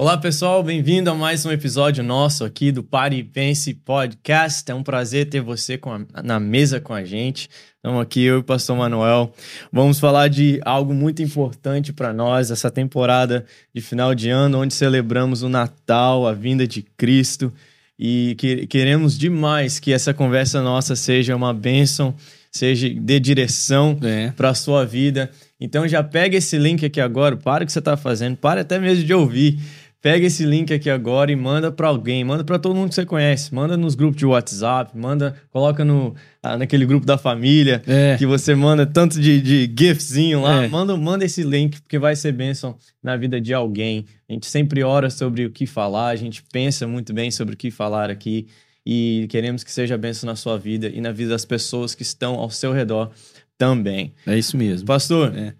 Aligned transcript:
Olá 0.00 0.16
pessoal, 0.16 0.62
bem-vindo 0.62 1.10
a 1.10 1.14
mais 1.16 1.44
um 1.44 1.50
episódio 1.50 2.04
nosso 2.04 2.44
aqui 2.44 2.70
do 2.70 2.84
Pare 2.84 3.16
e 3.16 3.24
Pense 3.24 3.74
Podcast. 3.74 4.70
É 4.70 4.72
um 4.72 4.84
prazer 4.84 5.28
ter 5.28 5.40
você 5.40 5.76
a, 6.14 6.22
na 6.22 6.38
mesa 6.38 6.80
com 6.80 6.94
a 6.94 7.02
gente. 7.02 7.50
Estamos 7.74 8.00
aqui, 8.00 8.22
eu 8.22 8.36
e 8.36 8.38
o 8.38 8.44
Pastor 8.44 8.76
Manuel. 8.76 9.34
Vamos 9.72 9.98
falar 9.98 10.28
de 10.28 10.60
algo 10.64 10.94
muito 10.94 11.20
importante 11.20 11.92
para 11.92 12.12
nós, 12.12 12.52
essa 12.52 12.70
temporada 12.70 13.44
de 13.74 13.80
final 13.80 14.14
de 14.14 14.30
ano, 14.30 14.60
onde 14.60 14.72
celebramos 14.72 15.42
o 15.42 15.48
Natal, 15.48 16.28
a 16.28 16.32
vinda 16.32 16.64
de 16.64 16.82
Cristo. 16.96 17.52
E 17.98 18.36
que, 18.38 18.68
queremos 18.68 19.18
demais 19.18 19.80
que 19.80 19.92
essa 19.92 20.14
conversa 20.14 20.62
nossa 20.62 20.94
seja 20.94 21.34
uma 21.34 21.52
bênção, 21.52 22.14
seja 22.52 22.88
de 22.88 23.18
direção 23.18 23.98
é. 24.00 24.30
para 24.30 24.50
a 24.50 24.54
sua 24.54 24.86
vida. 24.86 25.28
Então 25.60 25.88
já 25.88 26.04
pega 26.04 26.36
esse 26.36 26.56
link 26.56 26.86
aqui 26.86 27.00
agora, 27.00 27.36
para 27.36 27.64
o 27.64 27.66
que 27.66 27.72
você 27.72 27.80
está 27.80 27.96
fazendo, 27.96 28.36
para 28.36 28.60
até 28.60 28.78
mesmo 28.78 29.02
de 29.02 29.12
ouvir 29.12 29.58
Pega 30.00 30.26
esse 30.26 30.44
link 30.44 30.72
aqui 30.72 30.88
agora 30.88 31.32
e 31.32 31.34
manda 31.34 31.72
para 31.72 31.88
alguém, 31.88 32.22
manda 32.22 32.44
para 32.44 32.56
todo 32.56 32.72
mundo 32.72 32.90
que 32.90 32.94
você 32.94 33.04
conhece, 33.04 33.52
manda 33.52 33.76
nos 33.76 33.96
grupos 33.96 34.16
de 34.16 34.26
WhatsApp, 34.26 34.96
manda, 34.96 35.34
coloca 35.50 35.84
no 35.84 36.14
ah, 36.40 36.56
naquele 36.56 36.86
grupo 36.86 37.04
da 37.04 37.18
família 37.18 37.82
é. 37.84 38.16
que 38.16 38.24
você 38.24 38.54
manda 38.54 38.86
tanto 38.86 39.20
de, 39.20 39.40
de 39.40 39.74
giftzinho 39.76 40.42
lá, 40.42 40.64
é. 40.64 40.68
manda, 40.68 40.96
manda 40.96 41.24
esse 41.24 41.42
link 41.42 41.80
porque 41.80 41.98
vai 41.98 42.14
ser 42.14 42.30
bênção 42.30 42.76
na 43.02 43.16
vida 43.16 43.40
de 43.40 43.52
alguém. 43.52 44.06
A 44.28 44.32
gente 44.34 44.46
sempre 44.46 44.84
ora 44.84 45.10
sobre 45.10 45.44
o 45.44 45.50
que 45.50 45.66
falar, 45.66 46.10
a 46.10 46.16
gente 46.16 46.44
pensa 46.52 46.86
muito 46.86 47.12
bem 47.12 47.32
sobre 47.32 47.54
o 47.54 47.56
que 47.56 47.68
falar 47.68 48.08
aqui 48.08 48.46
e 48.86 49.26
queremos 49.28 49.64
que 49.64 49.72
seja 49.72 49.98
bênção 49.98 50.28
na 50.28 50.36
sua 50.36 50.56
vida 50.56 50.88
e 50.88 51.00
na 51.00 51.10
vida 51.10 51.30
das 51.30 51.44
pessoas 51.44 51.96
que 51.96 52.02
estão 52.02 52.36
ao 52.36 52.50
seu 52.50 52.72
redor 52.72 53.10
também. 53.58 54.14
É 54.24 54.38
isso 54.38 54.56
mesmo. 54.56 54.86
Pastor, 54.86 55.36
é. 55.36 55.54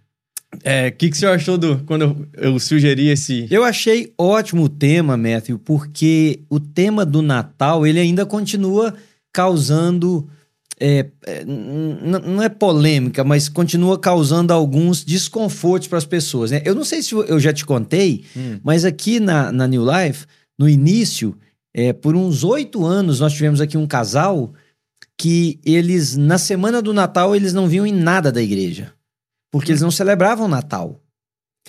O 0.54 0.58
é, 0.64 0.90
que, 0.90 1.10
que 1.10 1.16
senhor 1.16 1.34
achou 1.34 1.58
do, 1.58 1.78
quando 1.84 2.02
eu, 2.02 2.52
eu, 2.52 2.58
sugeri 2.58 3.08
esse... 3.08 3.46
Eu 3.50 3.64
achei 3.64 4.12
ótimo 4.16 4.64
o 4.64 4.68
tema, 4.68 5.16
Matthew, 5.16 5.58
porque 5.58 6.40
o 6.48 6.58
tema 6.58 7.04
do 7.04 7.20
Natal, 7.20 7.86
ele 7.86 8.00
ainda 8.00 8.24
continua 8.24 8.94
causando... 9.32 10.28
É, 10.80 11.06
é, 11.26 11.44
não 11.44 12.40
é 12.40 12.48
polêmica, 12.48 13.24
mas 13.24 13.48
continua 13.48 13.98
causando 13.98 14.52
alguns 14.52 15.04
desconfortos 15.04 15.88
para 15.88 15.98
as 15.98 16.04
pessoas. 16.04 16.52
Né? 16.52 16.62
Eu 16.64 16.72
não 16.72 16.84
sei 16.84 17.02
se 17.02 17.12
eu 17.12 17.40
já 17.40 17.52
te 17.52 17.66
contei, 17.66 18.24
hum. 18.36 18.60
mas 18.62 18.84
aqui 18.84 19.18
na, 19.18 19.50
na 19.50 19.66
New 19.66 19.84
Life, 19.84 20.24
no 20.56 20.68
início, 20.68 21.36
é, 21.74 21.92
por 21.92 22.14
uns 22.14 22.44
oito 22.44 22.86
anos, 22.86 23.18
nós 23.18 23.32
tivemos 23.32 23.60
aqui 23.60 23.76
um 23.76 23.88
casal 23.88 24.54
que 25.16 25.58
eles, 25.64 26.16
na 26.16 26.38
semana 26.38 26.80
do 26.80 26.94
Natal, 26.94 27.34
eles 27.34 27.52
não 27.52 27.66
vinham 27.66 27.84
em 27.84 27.92
nada 27.92 28.30
da 28.30 28.40
igreja 28.40 28.92
porque 29.50 29.72
eles 29.72 29.82
não 29.82 29.90
celebravam 29.90 30.48
Natal. 30.48 31.00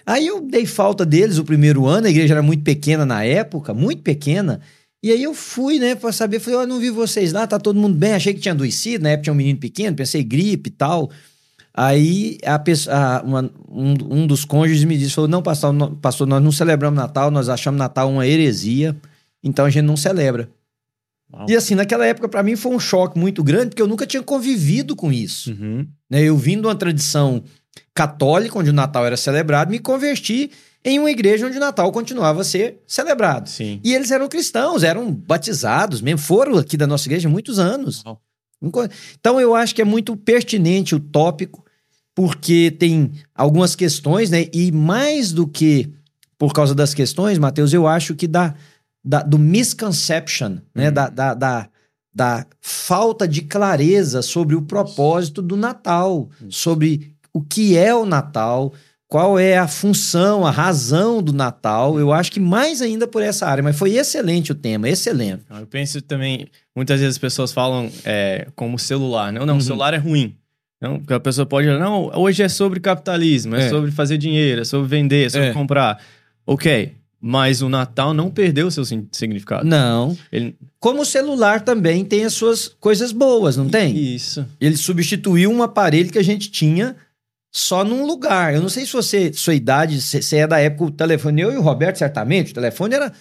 Aí 0.05 0.27
eu 0.27 0.41
dei 0.41 0.66
falta 0.66 1.05
deles 1.05 1.38
o 1.38 1.44
primeiro 1.44 1.85
ano, 1.85 2.08
a 2.08 2.09
igreja 2.09 2.33
era 2.33 2.44
muito 2.44 2.63
pequena 2.63 3.05
na 3.05 3.23
época, 3.23 3.73
muito 3.73 4.02
pequena. 4.02 4.61
E 5.02 5.11
aí 5.11 5.23
eu 5.23 5.33
fui, 5.33 5.80
né, 5.80 5.95
pra 5.95 6.11
saber, 6.11 6.39
falei, 6.39 6.59
ó, 6.59 6.63
oh, 6.63 6.67
não 6.67 6.80
vi 6.80 6.89
vocês 6.89 7.31
lá, 7.31 7.47
tá 7.47 7.57
todo 7.57 7.80
mundo 7.80 7.97
bem, 7.97 8.13
achei 8.13 8.33
que 8.33 8.39
tinha 8.39 8.53
adoecido, 8.53 9.03
na 9.03 9.11
época 9.11 9.23
tinha 9.23 9.33
um 9.33 9.38
menino 9.38 9.59
pequeno, 9.59 9.95
pensei 9.95 10.23
gripe 10.23 10.69
e 10.69 10.72
tal. 10.72 11.09
Aí 11.73 12.38
a 12.44 12.59
pessoa, 12.59 12.95
a, 12.95 13.22
uma, 13.22 13.52
um, 13.69 13.94
um, 14.09 14.27
dos 14.27 14.44
cônjuges 14.44 14.83
me 14.83 14.97
disse, 14.97 15.16
falou, 15.16 15.30
não, 15.30 15.41
pastor, 15.41 15.72
não, 15.72 15.95
pastor, 15.95 16.27
nós 16.27 16.44
não 16.44 16.52
celebramos 16.52 17.00
Natal, 17.00 17.31
nós 17.31 17.47
achamos 17.47 17.77
Natal 17.77 18.09
uma 18.09 18.27
heresia, 18.27 18.95
então 19.41 19.66
a 19.66 19.69
gente 19.69 19.85
não 19.85 19.95
celebra. 19.95 20.50
Uau. 21.31 21.45
E 21.47 21.55
assim, 21.55 21.75
naquela 21.75 22.05
época 22.05 22.27
para 22.27 22.44
mim 22.44 22.57
foi 22.57 22.73
um 22.75 22.80
choque 22.80 23.17
muito 23.17 23.41
grande, 23.41 23.69
porque 23.69 23.81
eu 23.81 23.88
nunca 23.88 24.05
tinha 24.05 24.22
convivido 24.22 24.95
com 24.95 25.13
isso. 25.13 25.52
Uhum. 25.52 25.88
Né, 26.09 26.23
eu 26.23 26.35
vim 26.35 26.59
de 26.59 26.67
uma 26.67 26.75
tradição 26.75 27.44
católica, 27.94 28.58
onde 28.58 28.69
o 28.69 28.73
Natal 28.73 29.05
era 29.05 29.17
celebrado, 29.17 29.72
me 29.72 29.80
converti 29.80 30.52
em 30.83 30.99
uma 30.99 31.11
igreja 31.11 31.45
onde 31.45 31.58
o 31.58 31.59
Natal 31.59 31.91
continuava 31.91 32.41
a 32.41 32.44
ser 32.44 32.81
celebrado. 32.88 33.49
Sim. 33.49 33.80
E 33.83 33.94
eles 33.94 34.11
eram 34.11 34.27
cristãos, 34.27 34.83
eram 34.83 35.11
batizados 35.11 36.02
mesmo, 36.02 36.19
foram 36.19 36.57
aqui 36.57 36.77
da 36.77 36.88
nossa 36.88 37.07
igreja 37.07 37.27
muitos 37.27 37.59
anos. 37.59 38.03
Oh. 38.05 38.17
Então 39.17 39.39
eu 39.39 39.55
acho 39.55 39.73
que 39.73 39.81
é 39.81 39.85
muito 39.85 40.16
pertinente 40.16 40.95
o 40.95 41.00
tópico, 41.00 41.66
porque 42.13 42.72
tem 42.72 43.12
algumas 43.34 43.75
questões, 43.75 44.29
né? 44.29 44.47
E 44.53 44.72
mais 44.72 45.31
do 45.31 45.47
que 45.47 45.94
por 46.38 46.53
causa 46.53 46.73
das 46.73 46.94
questões, 46.94 47.38
Mateus, 47.38 47.73
eu 47.73 47.85
acho 47.85 48.16
que 48.16 48.28
da, 48.28 48.56
da 49.03 49.22
do 49.22 49.38
misconception, 49.38 50.57
né? 50.73 50.90
Hum. 50.90 50.94
Da, 50.94 51.09
da, 51.09 51.34
da, 51.34 51.69
da, 52.13 52.46
falta 52.61 53.28
de 53.28 53.41
clareza 53.41 54.22
sobre 54.22 54.56
o 54.56 54.61
propósito 54.61 55.41
do 55.41 55.57
Natal, 55.57 56.29
hum. 56.41 56.50
sobre 56.50 57.13
o 57.39 57.41
que 57.41 57.77
é 57.77 57.95
o 57.95 58.05
Natal, 58.05 58.73
qual 59.07 59.39
é 59.39 59.57
a 59.57 59.67
função, 59.67 60.45
a 60.45 60.51
razão 60.51 61.23
do 61.23 61.31
Natal. 61.31 61.97
Eu 62.00 62.11
acho 62.11 62.31
que 62.31 62.39
mais 62.39 62.81
ainda 62.81 63.07
por 63.07 63.23
essa 63.23 63.47
área, 63.47 63.63
mas 63.63 63.77
foi 63.77 63.95
excelente 63.95 64.51
o 64.51 64.55
tema, 64.55 64.89
excelente. 64.89 65.44
Eu 65.49 65.66
penso 65.66 66.01
também, 66.01 66.47
muitas 66.75 66.99
vezes 66.99 67.16
as 67.16 67.17
pessoas 67.17 67.53
falam 67.53 67.89
é, 68.03 68.47
como 68.55 68.78
celular, 68.78 69.31
não, 69.31 69.45
não, 69.45 69.53
uhum. 69.53 69.59
o 69.59 69.63
celular 69.63 69.94
é 69.94 69.97
ruim. 69.97 70.35
Não, 70.81 70.99
porque 70.99 71.13
a 71.13 71.19
pessoa 71.19 71.45
pode 71.45 71.67
dizer, 71.67 71.79
não, 71.79 72.11
hoje 72.16 72.44
é 72.44 72.47
sobre 72.47 72.79
capitalismo, 72.79 73.55
é, 73.55 73.66
é, 73.66 73.69
sobre 73.69 73.91
fazer 73.91 74.17
dinheiro, 74.17 74.61
é 74.61 74.66
sobre 74.66 74.88
vender, 74.88 75.25
é 75.25 75.29
sobre 75.29 75.47
é. 75.47 75.53
comprar. 75.53 76.01
Ok, 76.45 76.94
mas 77.22 77.61
o 77.61 77.67
Natal 77.67 78.13
não 78.13 78.29
perdeu 78.29 78.67
o 78.67 78.72
seu 78.72 78.85
significado. 78.85 79.66
Não. 79.66 80.16
Ele... 80.31 80.55
Como 80.79 81.01
o 81.01 81.05
celular 81.05 81.61
também 81.61 82.05
tem 82.05 82.25
as 82.25 82.33
suas 82.33 82.67
coisas 82.67 83.11
boas, 83.11 83.57
não 83.57 83.67
tem? 83.67 83.97
Isso. 83.97 84.45
Ele 84.59 84.78
substituiu 84.78 85.51
um 85.51 85.63
aparelho 85.63 86.11
que 86.11 86.19
a 86.19 86.23
gente 86.23 86.49
tinha 86.49 86.95
só 87.51 87.83
num 87.83 88.05
lugar. 88.05 88.53
Eu 88.53 88.61
não 88.61 88.69
sei 88.69 88.85
se 88.85 88.93
você, 88.93 89.33
sua 89.33 89.55
idade, 89.55 90.01
você 90.01 90.37
é 90.37 90.47
da 90.47 90.59
época 90.59 90.85
do 90.85 90.91
telefone. 90.91 91.41
Eu 91.41 91.51
e 91.51 91.57
o 91.57 91.61
Roberto, 91.61 91.97
certamente, 91.97 92.51
o 92.51 92.55
telefone 92.55 92.95
era 92.95 93.11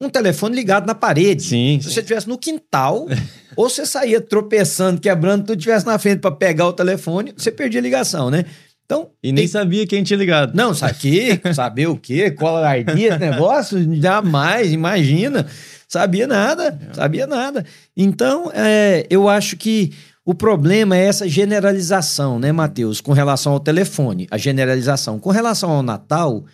um 0.00 0.08
telefone 0.08 0.54
ligado 0.54 0.86
na 0.86 0.94
parede. 0.94 1.42
Sim. 1.42 1.78
Se 1.80 1.90
você 1.90 2.00
estivesse 2.00 2.28
no 2.28 2.38
quintal, 2.38 3.06
ou 3.56 3.68
você 3.68 3.86
saía 3.86 4.20
tropeçando, 4.20 5.00
quebrando, 5.00 5.46
tudo 5.46 5.58
estivesse 5.58 5.86
na 5.86 5.98
frente 5.98 6.20
para 6.20 6.32
pegar 6.32 6.66
o 6.66 6.72
telefone, 6.72 7.32
você 7.36 7.50
perdia 7.50 7.80
a 7.80 7.82
ligação, 7.82 8.30
né? 8.30 8.44
Então, 8.84 9.10
e 9.20 9.32
nem 9.32 9.44
tem... 9.44 9.48
sabia 9.48 9.86
quem 9.86 10.04
tinha 10.04 10.16
ligado. 10.16 10.54
Não, 10.54 10.72
sabe 10.72 11.40
saber 11.52 11.88
o 11.88 11.96
quê? 11.96 12.30
Qual 12.30 12.56
ardia 12.56 13.08
esse 13.08 13.18
negócio? 13.18 13.94
Jamais, 14.00 14.72
imagina. 14.72 15.46
Sabia 15.88 16.26
nada, 16.26 16.78
sabia 16.92 17.26
nada. 17.26 17.64
Então, 17.96 18.50
é, 18.54 19.06
eu 19.08 19.28
acho 19.28 19.56
que 19.56 19.92
o 20.26 20.34
problema 20.34 20.96
é 20.96 21.04
essa 21.04 21.28
generalização, 21.28 22.40
né, 22.40 22.50
Matheus, 22.50 23.00
com 23.00 23.12
relação 23.12 23.52
ao 23.52 23.60
telefone, 23.60 24.26
a 24.28 24.36
generalização. 24.36 25.20
Com 25.20 25.30
relação 25.30 25.70
ao 25.70 25.84
Natal, 25.84 26.44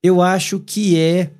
eu 0.00 0.22
acho 0.22 0.60
que 0.60 0.96
é 0.96 1.30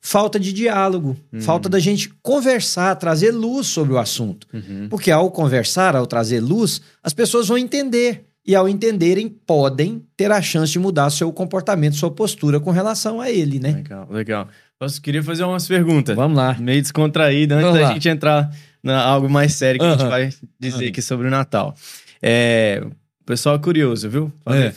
falta 0.00 0.40
de 0.40 0.54
diálogo, 0.54 1.14
uhum. 1.30 1.42
falta 1.42 1.68
da 1.68 1.78
gente 1.78 2.08
conversar, 2.22 2.96
trazer 2.96 3.30
luz 3.30 3.66
sobre 3.66 3.92
o 3.92 3.98
assunto. 3.98 4.46
Uhum. 4.54 4.88
Porque 4.88 5.10
ao 5.10 5.30
conversar, 5.30 5.94
ao 5.94 6.06
trazer 6.06 6.40
luz, 6.40 6.80
as 7.02 7.12
pessoas 7.12 7.48
vão 7.48 7.58
entender. 7.58 8.24
E 8.46 8.54
ao 8.54 8.68
entenderem, 8.68 9.28
podem 9.28 10.02
ter 10.16 10.30
a 10.30 10.40
chance 10.40 10.72
de 10.72 10.78
mudar 10.78 11.08
seu 11.08 11.32
comportamento, 11.32 11.96
sua 11.96 12.10
postura 12.10 12.60
com 12.60 12.70
relação 12.70 13.18
a 13.20 13.30
ele, 13.30 13.58
né? 13.58 13.72
Legal, 13.72 14.06
legal. 14.10 14.48
Eu 14.80 14.88
queria 15.02 15.22
fazer 15.22 15.44
umas 15.44 15.66
perguntas. 15.66 16.14
Vamos 16.14 16.36
lá. 16.36 16.54
Meio 16.58 16.82
descontraída, 16.82 17.54
antes 17.54 17.66
Vamos 17.66 17.80
da 17.80 17.88
lá. 17.88 17.94
gente 17.94 18.08
entrar 18.08 18.50
na, 18.84 19.02
algo 19.02 19.28
mais 19.28 19.54
sério 19.54 19.80
que 19.80 19.86
a 19.86 19.92
gente 19.92 20.08
vai 20.08 20.30
dizer 20.60 20.88
aqui 20.88 21.00
sobre 21.00 21.26
o 21.26 21.30
Natal. 21.30 21.74
É, 22.22 22.82
o 23.24 23.24
pessoal 23.24 23.56
é 23.56 23.58
curioso, 23.58 24.08
viu? 24.08 24.30
É. 24.46 24.72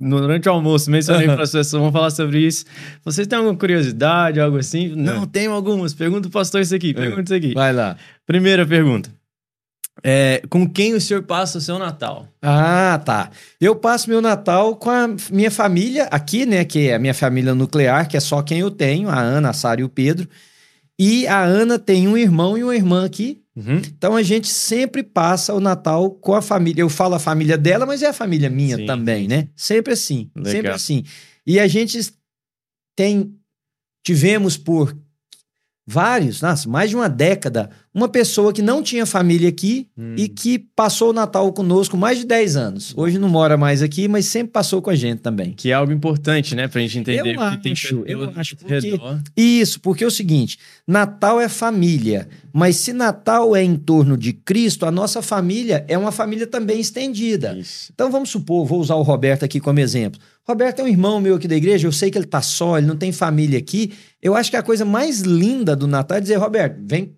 Durante 0.00 0.48
o 0.48 0.52
almoço, 0.52 0.88
mencionei 0.88 1.26
para 1.26 1.42
as 1.42 1.50
pessoas, 1.50 1.80
vamos 1.80 1.92
falar 1.92 2.10
sobre 2.10 2.38
isso. 2.38 2.64
Vocês 3.04 3.26
têm 3.26 3.36
alguma 3.36 3.56
curiosidade, 3.56 4.40
algo 4.40 4.56
assim? 4.56 4.94
Não, 4.94 5.24
é. 5.24 5.26
tenho 5.26 5.50
algumas. 5.50 5.92
Pergunta 5.92 6.28
o 6.28 6.30
pastor 6.30 6.60
isso 6.60 6.74
aqui, 6.74 6.94
pergunta 6.94 7.24
isso 7.24 7.34
aqui. 7.34 7.54
Vai 7.54 7.72
lá. 7.72 7.96
Primeira 8.24 8.64
pergunta. 8.64 9.10
É, 10.02 10.42
com 10.48 10.68
quem 10.68 10.94
o 10.94 11.00
senhor 11.00 11.24
passa 11.24 11.58
o 11.58 11.60
seu 11.60 11.76
Natal? 11.76 12.28
Ah, 12.40 13.00
tá. 13.04 13.30
Eu 13.60 13.74
passo 13.74 14.08
meu 14.08 14.22
Natal 14.22 14.76
com 14.76 14.90
a 14.90 15.08
minha 15.30 15.50
família 15.50 16.04
aqui, 16.04 16.46
né? 16.46 16.64
Que 16.64 16.90
é 16.90 16.94
a 16.94 16.98
minha 17.00 17.14
família 17.14 17.52
nuclear, 17.52 18.08
que 18.08 18.16
é 18.16 18.20
só 18.20 18.40
quem 18.42 18.60
eu 18.60 18.70
tenho, 18.70 19.08
a 19.08 19.18
Ana, 19.18 19.50
a 19.50 19.52
Sara 19.52 19.80
e 19.80 19.84
o 19.84 19.88
Pedro. 19.88 20.28
E 20.98 21.26
a 21.26 21.42
Ana 21.42 21.78
tem 21.78 22.08
um 22.08 22.16
irmão 22.16 22.56
e 22.56 22.64
uma 22.64 22.74
irmã 22.74 23.04
aqui, 23.04 23.40
Uhum. 23.58 23.78
Então 23.78 24.14
a 24.14 24.22
gente 24.22 24.46
sempre 24.46 25.02
passa 25.02 25.52
o 25.52 25.58
Natal 25.58 26.12
com 26.12 26.34
a 26.34 26.40
família. 26.40 26.82
Eu 26.82 26.88
falo 26.88 27.16
a 27.16 27.18
família 27.18 27.58
dela, 27.58 27.84
mas 27.84 28.02
é 28.02 28.06
a 28.06 28.12
família 28.12 28.48
minha 28.48 28.76
Sim. 28.76 28.86
também, 28.86 29.26
né? 29.26 29.48
Sempre 29.56 29.94
assim, 29.94 30.30
Legal. 30.36 30.52
sempre 30.52 30.70
assim. 30.70 31.04
E 31.44 31.58
a 31.58 31.66
gente 31.66 31.98
tem 32.96 33.34
tivemos 34.04 34.56
por 34.56 34.96
vários, 35.84 36.40
nossa, 36.40 36.68
mais 36.68 36.90
de 36.90 36.96
uma 36.96 37.08
década, 37.08 37.70
uma 37.94 38.08
pessoa 38.08 38.52
que 38.52 38.62
não 38.62 38.82
tinha 38.82 39.04
família 39.06 39.48
aqui 39.48 39.88
Hum. 39.96 40.14
e 40.16 40.28
que 40.28 40.58
passou 40.58 41.10
o 41.10 41.12
Natal 41.12 41.52
conosco 41.52 41.96
mais 41.96 42.18
de 42.18 42.24
10 42.24 42.56
anos. 42.56 42.92
Hoje 42.96 43.18
não 43.18 43.28
mora 43.28 43.56
mais 43.56 43.82
aqui, 43.82 44.06
mas 44.06 44.26
sempre 44.26 44.52
passou 44.52 44.80
com 44.80 44.90
a 44.90 44.94
gente 44.94 45.18
também. 45.20 45.52
Que 45.52 45.70
é 45.70 45.74
algo 45.74 45.92
importante, 45.92 46.54
né? 46.54 46.68
Pra 46.68 46.80
gente 46.80 46.98
entender 46.98 47.34
Eu 47.34 47.40
o 47.40 47.50
que 47.50 47.56
tem 47.62 47.72
acho, 47.72 48.02
eu 48.06 48.18
pessoas 48.18 48.38
acho, 48.38 48.56
porque- 48.56 48.74
redor. 48.90 49.20
Isso, 49.36 49.80
porque 49.80 50.04
é 50.04 50.06
o 50.06 50.10
seguinte: 50.10 50.58
Natal 50.86 51.40
é 51.40 51.48
família, 51.48 52.28
mas 52.52 52.76
se 52.76 52.92
Natal 52.92 53.56
é 53.56 53.62
em 53.62 53.76
torno 53.76 54.16
de 54.16 54.32
Cristo, 54.32 54.86
a 54.86 54.90
nossa 54.90 55.20
família 55.22 55.84
é 55.88 55.96
uma 55.98 56.12
família 56.12 56.46
também 56.46 56.78
estendida. 56.80 57.56
Isso. 57.58 57.90
Então 57.94 58.10
vamos 58.10 58.30
supor, 58.30 58.64
vou 58.66 58.80
usar 58.80 58.94
o 58.94 59.02
Roberto 59.02 59.44
aqui 59.44 59.58
como 59.60 59.80
exemplo. 59.80 60.20
Roberto 60.46 60.78
é 60.80 60.84
um 60.84 60.88
irmão 60.88 61.20
meu 61.20 61.34
aqui 61.34 61.46
da 61.46 61.56
igreja, 61.56 61.86
eu 61.86 61.92
sei 61.92 62.10
que 62.10 62.16
ele 62.16 62.24
tá 62.26 62.40
só, 62.40 62.78
ele 62.78 62.86
não 62.86 62.96
tem 62.96 63.12
família 63.12 63.58
aqui. 63.58 63.92
Eu 64.22 64.34
acho 64.34 64.50
que 64.50 64.56
a 64.56 64.62
coisa 64.62 64.84
mais 64.84 65.20
linda 65.20 65.76
do 65.76 65.86
Natal 65.86 66.16
é 66.16 66.20
dizer, 66.20 66.36
Roberto, 66.36 66.78
vem, 66.86 67.12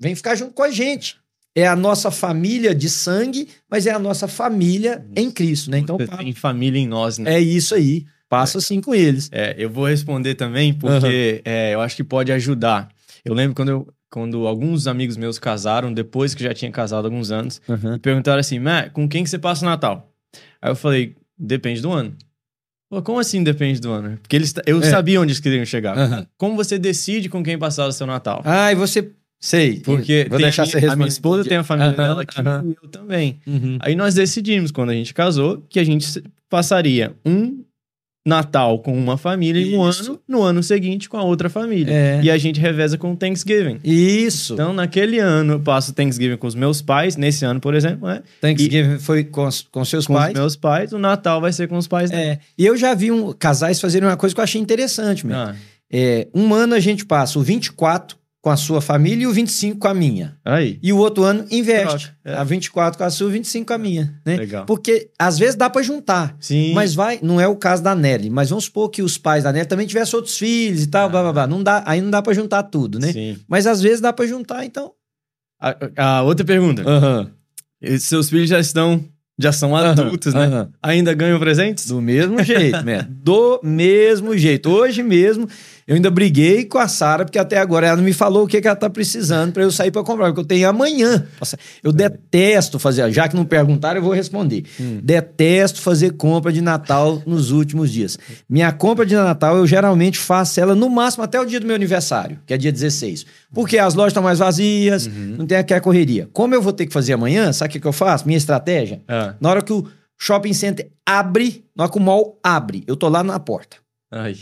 vem 0.00 0.14
ficar 0.14 0.34
junto 0.34 0.52
com 0.52 0.62
a 0.62 0.70
gente. 0.70 1.16
É 1.54 1.66
a 1.66 1.74
nossa 1.74 2.10
família 2.10 2.74
de 2.74 2.88
sangue, 2.90 3.48
mas 3.70 3.86
é 3.86 3.90
a 3.90 3.98
nossa 3.98 4.28
família 4.28 5.04
em 5.16 5.30
Cristo, 5.30 5.70
né? 5.70 5.78
Então 5.78 5.96
tem 5.96 6.32
família 6.34 6.78
em 6.78 6.86
nós, 6.86 7.18
né? 7.18 7.34
é 7.34 7.40
isso 7.40 7.74
aí. 7.74 8.04
Passa 8.28 8.58
assim 8.58 8.80
com 8.80 8.94
eles. 8.94 9.28
É, 9.32 9.54
eu 9.56 9.70
vou 9.70 9.86
responder 9.86 10.34
também 10.34 10.74
porque 10.74 11.40
é, 11.44 11.72
eu 11.74 11.80
acho 11.80 11.94
que 11.96 12.04
pode 12.04 12.30
ajudar. 12.32 12.88
Eu 13.24 13.32
lembro 13.32 13.54
quando, 13.54 13.68
eu, 13.70 13.88
quando 14.10 14.46
alguns 14.46 14.86
amigos 14.86 15.16
meus 15.16 15.38
casaram, 15.38 15.92
depois 15.92 16.34
que 16.34 16.42
já 16.42 16.52
tinha 16.52 16.70
casado 16.70 17.04
alguns 17.06 17.30
anos, 17.30 17.60
me 17.68 17.98
perguntaram 18.00 18.40
assim, 18.40 18.58
Matt, 18.58 18.90
com 18.92 19.08
quem 19.08 19.22
que 19.24 19.30
você 19.30 19.38
passa 19.38 19.64
o 19.64 19.68
Natal? 19.68 20.12
Aí 20.60 20.70
eu 20.70 20.76
falei, 20.76 21.14
depende 21.38 21.80
do 21.80 21.92
ano. 21.92 22.14
Pô, 22.90 23.00
como 23.00 23.18
assim 23.18 23.42
depende 23.42 23.80
do 23.80 23.90
ano? 23.92 24.18
Porque 24.18 24.36
eles, 24.36 24.52
eu 24.66 24.80
É. 24.80 24.90
sabia 24.90 25.20
onde 25.20 25.32
eles 25.32 25.40
queriam 25.40 25.64
chegar. 25.64 25.96
Aham. 25.96 26.26
Como 26.36 26.54
você 26.56 26.78
decide 26.78 27.28
com 27.28 27.42
quem 27.42 27.56
passar 27.58 27.86
o 27.86 27.92
seu 27.92 28.06
Natal? 28.06 28.42
Ah, 28.44 28.70
e 28.70 28.74
você. 28.74 29.10
Sei. 29.40 29.80
Porque 29.80 30.26
Vou 30.28 30.38
deixar 30.38 30.66
minha, 30.66 30.92
a 30.92 30.96
minha 30.96 31.08
esposa 31.08 31.44
tem 31.44 31.56
a 31.58 31.62
família 31.64 31.92
Aham, 31.92 31.96
dela 31.96 32.22
aqui 32.22 32.40
aham. 32.40 32.64
e 32.68 32.76
eu 32.82 32.88
também. 32.88 33.38
Uhum. 33.46 33.78
Aí 33.80 33.94
nós 33.94 34.14
decidimos, 34.14 34.70
quando 34.70 34.90
a 34.90 34.94
gente 34.94 35.12
casou, 35.14 35.62
que 35.68 35.78
a 35.78 35.84
gente 35.84 36.22
passaria 36.48 37.14
um 37.24 37.62
Natal 38.26 38.80
com 38.80 38.92
uma 38.92 39.16
família 39.16 39.60
e 39.62 39.76
um 39.76 39.88
Isso. 39.88 40.02
ano, 40.10 40.20
no 40.26 40.42
ano 40.42 40.60
seguinte, 40.60 41.08
com 41.08 41.16
a 41.16 41.22
outra 41.22 41.48
família. 41.48 41.92
É. 41.92 42.20
E 42.24 42.28
a 42.30 42.36
gente 42.36 42.58
reveza 42.60 42.98
com 42.98 43.12
o 43.12 43.16
Thanksgiving. 43.16 43.78
Isso. 43.84 44.54
Então, 44.54 44.72
naquele 44.72 45.20
ano, 45.20 45.52
eu 45.52 45.60
passo 45.60 45.92
Thanksgiving 45.92 46.36
com 46.36 46.48
os 46.48 46.56
meus 46.56 46.82
pais, 46.82 47.14
nesse 47.16 47.44
ano, 47.44 47.60
por 47.60 47.72
exemplo, 47.72 48.08
né? 48.08 48.22
Thanksgiving 48.40 48.98
foi 48.98 49.22
com, 49.22 49.46
os- 49.46 49.62
com 49.70 49.84
seus 49.84 50.08
Com 50.08 50.14
pais. 50.14 50.32
os 50.32 50.40
meus 50.40 50.56
pais, 50.56 50.92
o 50.92 50.98
Natal 50.98 51.40
vai 51.40 51.52
ser 51.52 51.68
com 51.68 51.76
os 51.76 51.86
pais 51.86 52.10
dele. 52.10 52.22
É. 52.22 52.38
E 52.58 52.66
eu 52.66 52.76
já 52.76 52.94
vi 52.94 53.12
um, 53.12 53.32
casais 53.32 53.80
fazerem 53.80 54.08
uma 54.08 54.16
coisa 54.16 54.34
que 54.34 54.40
eu 54.40 54.44
achei 54.44 54.60
interessante, 54.60 55.24
meu. 55.24 55.36
Ah, 55.36 55.54
É, 55.88 56.26
um 56.34 56.52
ano 56.52 56.74
a 56.74 56.80
gente 56.80 57.06
passa 57.06 57.38
o 57.38 57.42
24 57.42 58.18
com 58.46 58.50
a 58.50 58.56
sua 58.56 58.80
família 58.80 59.24
e 59.24 59.26
o 59.26 59.32
25 59.32 59.76
com 59.80 59.88
a 59.88 59.92
minha. 59.92 60.36
aí, 60.44 60.78
E 60.80 60.92
o 60.92 60.98
outro 60.98 61.24
ano 61.24 61.44
inverte. 61.50 62.06
Troca, 62.06 62.16
é. 62.24 62.34
A 62.34 62.44
24 62.44 62.96
com 62.96 63.02
a 63.02 63.10
sua 63.10 63.26
e 63.26 63.28
o 63.30 63.32
25 63.32 63.66
com 63.66 63.72
a 63.72 63.78
minha. 63.78 64.20
Né? 64.24 64.36
legal. 64.36 64.64
Porque 64.64 65.10
às 65.18 65.36
vezes 65.36 65.56
dá 65.56 65.68
pra 65.68 65.82
juntar. 65.82 66.36
Sim, 66.38 66.72
Mas 66.72 66.94
vai, 66.94 67.18
não 67.20 67.40
é 67.40 67.48
o 67.48 67.56
caso 67.56 67.82
da 67.82 67.92
Nelly, 67.92 68.30
mas 68.30 68.50
vamos 68.50 68.66
supor 68.66 68.88
que 68.90 69.02
os 69.02 69.18
pais 69.18 69.42
da 69.42 69.52
Nelly 69.52 69.66
também 69.66 69.84
tivessem 69.84 70.14
outros 70.16 70.38
filhos 70.38 70.84
e 70.84 70.86
tal, 70.86 71.10
blá, 71.10 71.22
blá, 71.22 71.32
blá. 71.32 71.46
Não 71.48 71.60
dá, 71.60 71.82
aí 71.84 72.00
não 72.00 72.08
dá 72.08 72.22
pra 72.22 72.32
juntar 72.34 72.62
tudo, 72.62 73.00
né? 73.00 73.12
sim. 73.12 73.36
Mas 73.48 73.66
às 73.66 73.82
vezes 73.82 74.00
dá 74.00 74.12
pra 74.12 74.24
juntar, 74.24 74.64
então. 74.64 74.92
A, 75.60 75.74
a 75.96 76.22
outra 76.22 76.46
pergunta. 76.46 76.84
E 77.82 77.98
Seus 77.98 78.30
filhos 78.30 78.48
já 78.48 78.60
estão, 78.60 79.04
já 79.36 79.50
são 79.50 79.74
adultos, 79.74 80.32
né? 80.34 80.44
Aham. 80.44 80.70
Ainda 80.80 81.12
ganham 81.14 81.40
presentes? 81.40 81.88
Do 81.88 82.00
mesmo 82.00 82.40
jeito, 82.44 82.80
né? 82.82 83.08
Do 83.10 83.58
mesmo 83.64 84.38
jeito. 84.38 84.70
Hoje 84.70 85.02
mesmo, 85.02 85.48
eu 85.86 85.94
ainda 85.94 86.10
briguei 86.10 86.64
com 86.64 86.78
a 86.78 86.88
Sara, 86.88 87.24
porque 87.24 87.38
até 87.38 87.58
agora 87.58 87.86
ela 87.86 87.96
não 87.96 88.02
me 88.04 88.12
falou 88.12 88.44
o 88.44 88.46
que, 88.48 88.60
que 88.60 88.66
ela 88.66 88.76
tá 88.76 88.90
precisando 88.90 89.52
pra 89.52 89.62
eu 89.62 89.70
sair 89.70 89.90
pra 89.92 90.02
comprar, 90.02 90.26
porque 90.26 90.40
eu 90.40 90.44
tenho 90.44 90.68
amanhã. 90.68 91.26
Eu 91.82 91.92
detesto 91.92 92.78
fazer, 92.78 93.10
já 93.12 93.28
que 93.28 93.36
não 93.36 93.44
perguntaram, 93.44 93.98
eu 93.98 94.02
vou 94.02 94.12
responder. 94.12 94.64
Hum. 94.80 95.00
Detesto 95.02 95.80
fazer 95.80 96.12
compra 96.14 96.52
de 96.52 96.60
Natal 96.60 97.22
nos 97.24 97.50
últimos 97.52 97.90
dias. 97.92 98.18
Minha 98.48 98.72
compra 98.72 99.06
de 99.06 99.14
Natal, 99.14 99.56
eu 99.56 99.66
geralmente 99.66 100.18
faço 100.18 100.60
ela 100.60 100.74
no 100.74 100.90
máximo 100.90 101.22
até 101.22 101.40
o 101.40 101.44
dia 101.44 101.60
do 101.60 101.66
meu 101.66 101.76
aniversário, 101.76 102.38
que 102.44 102.52
é 102.52 102.56
dia 102.58 102.72
16. 102.72 103.24
Porque 103.54 103.78
as 103.78 103.94
lojas 103.94 104.10
estão 104.10 104.22
mais 104.22 104.38
vazias, 104.40 105.06
não 105.06 105.46
tem 105.46 105.56
aquela 105.58 105.80
correria. 105.80 106.28
Como 106.32 106.52
eu 106.54 106.60
vou 106.60 106.72
ter 106.72 106.86
que 106.86 106.92
fazer 106.92 107.12
amanhã, 107.12 107.52
sabe 107.52 107.68
o 107.68 107.72
que, 107.72 107.80
que 107.80 107.86
eu 107.86 107.92
faço? 107.92 108.26
Minha 108.26 108.38
estratégia? 108.38 109.02
Ah, 109.06 109.34
Na 109.40 109.50
hora 109.50 109.62
que 109.62 109.72
o 109.72 109.86
shopping 110.18 110.52
center 110.52 110.90
abre, 111.06 111.64
na 111.76 111.84
hora 111.84 111.92
que 111.92 111.98
o 111.98 112.02
mall 112.02 112.38
abre, 112.42 112.82
eu 112.86 112.96
tô 112.96 113.08
lá 113.08 113.22
na 113.22 113.38
porta. 113.38 113.76
ai. 114.10 114.34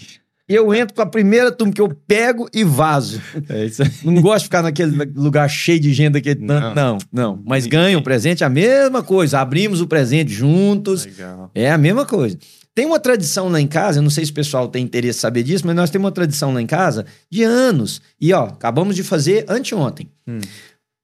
E 0.49 0.55
eu 0.55 0.75
entro 0.75 0.95
com 0.95 1.01
a 1.01 1.07
primeira 1.07 1.51
turma 1.51 1.73
que 1.73 1.81
eu 1.81 1.89
pego 2.07 2.49
e 2.53 2.63
vazo. 2.65 3.21
É 3.49 3.65
isso 3.65 3.83
aí. 3.83 3.91
Não 4.05 4.21
gosto 4.21 4.41
de 4.41 4.45
ficar 4.45 4.63
naquele 4.63 5.05
lugar 5.15 5.49
cheio 5.49 5.81
de 5.81 5.93
gente 5.95 6.13
daquele 6.13 6.41
Não. 6.41 6.61
tanto. 6.61 6.77
Não, 6.77 6.99
não. 7.11 7.43
Mas 7.47 7.67
ganha 7.67 7.99
um 7.99 8.03
presente, 8.03 8.43
é 8.43 8.47
a 8.47 8.51
mesma 8.51 9.03
coisa. 9.03 9.41
Abrimos 9.41 9.81
o 9.81 9.87
presente 9.87 10.33
juntos. 10.33 11.07
Legal. 11.07 11.51
É 11.55 11.71
a 11.71 11.79
mesma 11.79 12.05
coisa. 12.05 12.39
Tem 12.75 12.85
uma 12.85 12.99
tradição 12.99 13.49
lá 13.49 13.61
em 13.61 13.69
casa, 13.69 14.01
eu 14.01 14.03
não 14.03 14.11
sei 14.11 14.25
se 14.25 14.33
o 14.33 14.35
pessoal 14.35 14.67
tem 14.69 14.85
interesse 14.85 15.19
em 15.19 15.21
saber 15.21 15.45
disso, 15.45 15.65
mas 15.65 15.77
nós 15.77 15.91
temos 15.91 16.07
uma 16.07 16.13
tradição 16.13 16.53
lá 16.53 16.61
em 16.61 16.67
casa 16.67 17.07
de 17.31 17.43
anos. 17.45 18.03
E 18.21 18.33
ó, 18.33 18.47
acabamos 18.47 18.97
de 18.97 19.05
fazer 19.05 19.47
anteontem. 19.49 20.11
Hum. 20.27 20.41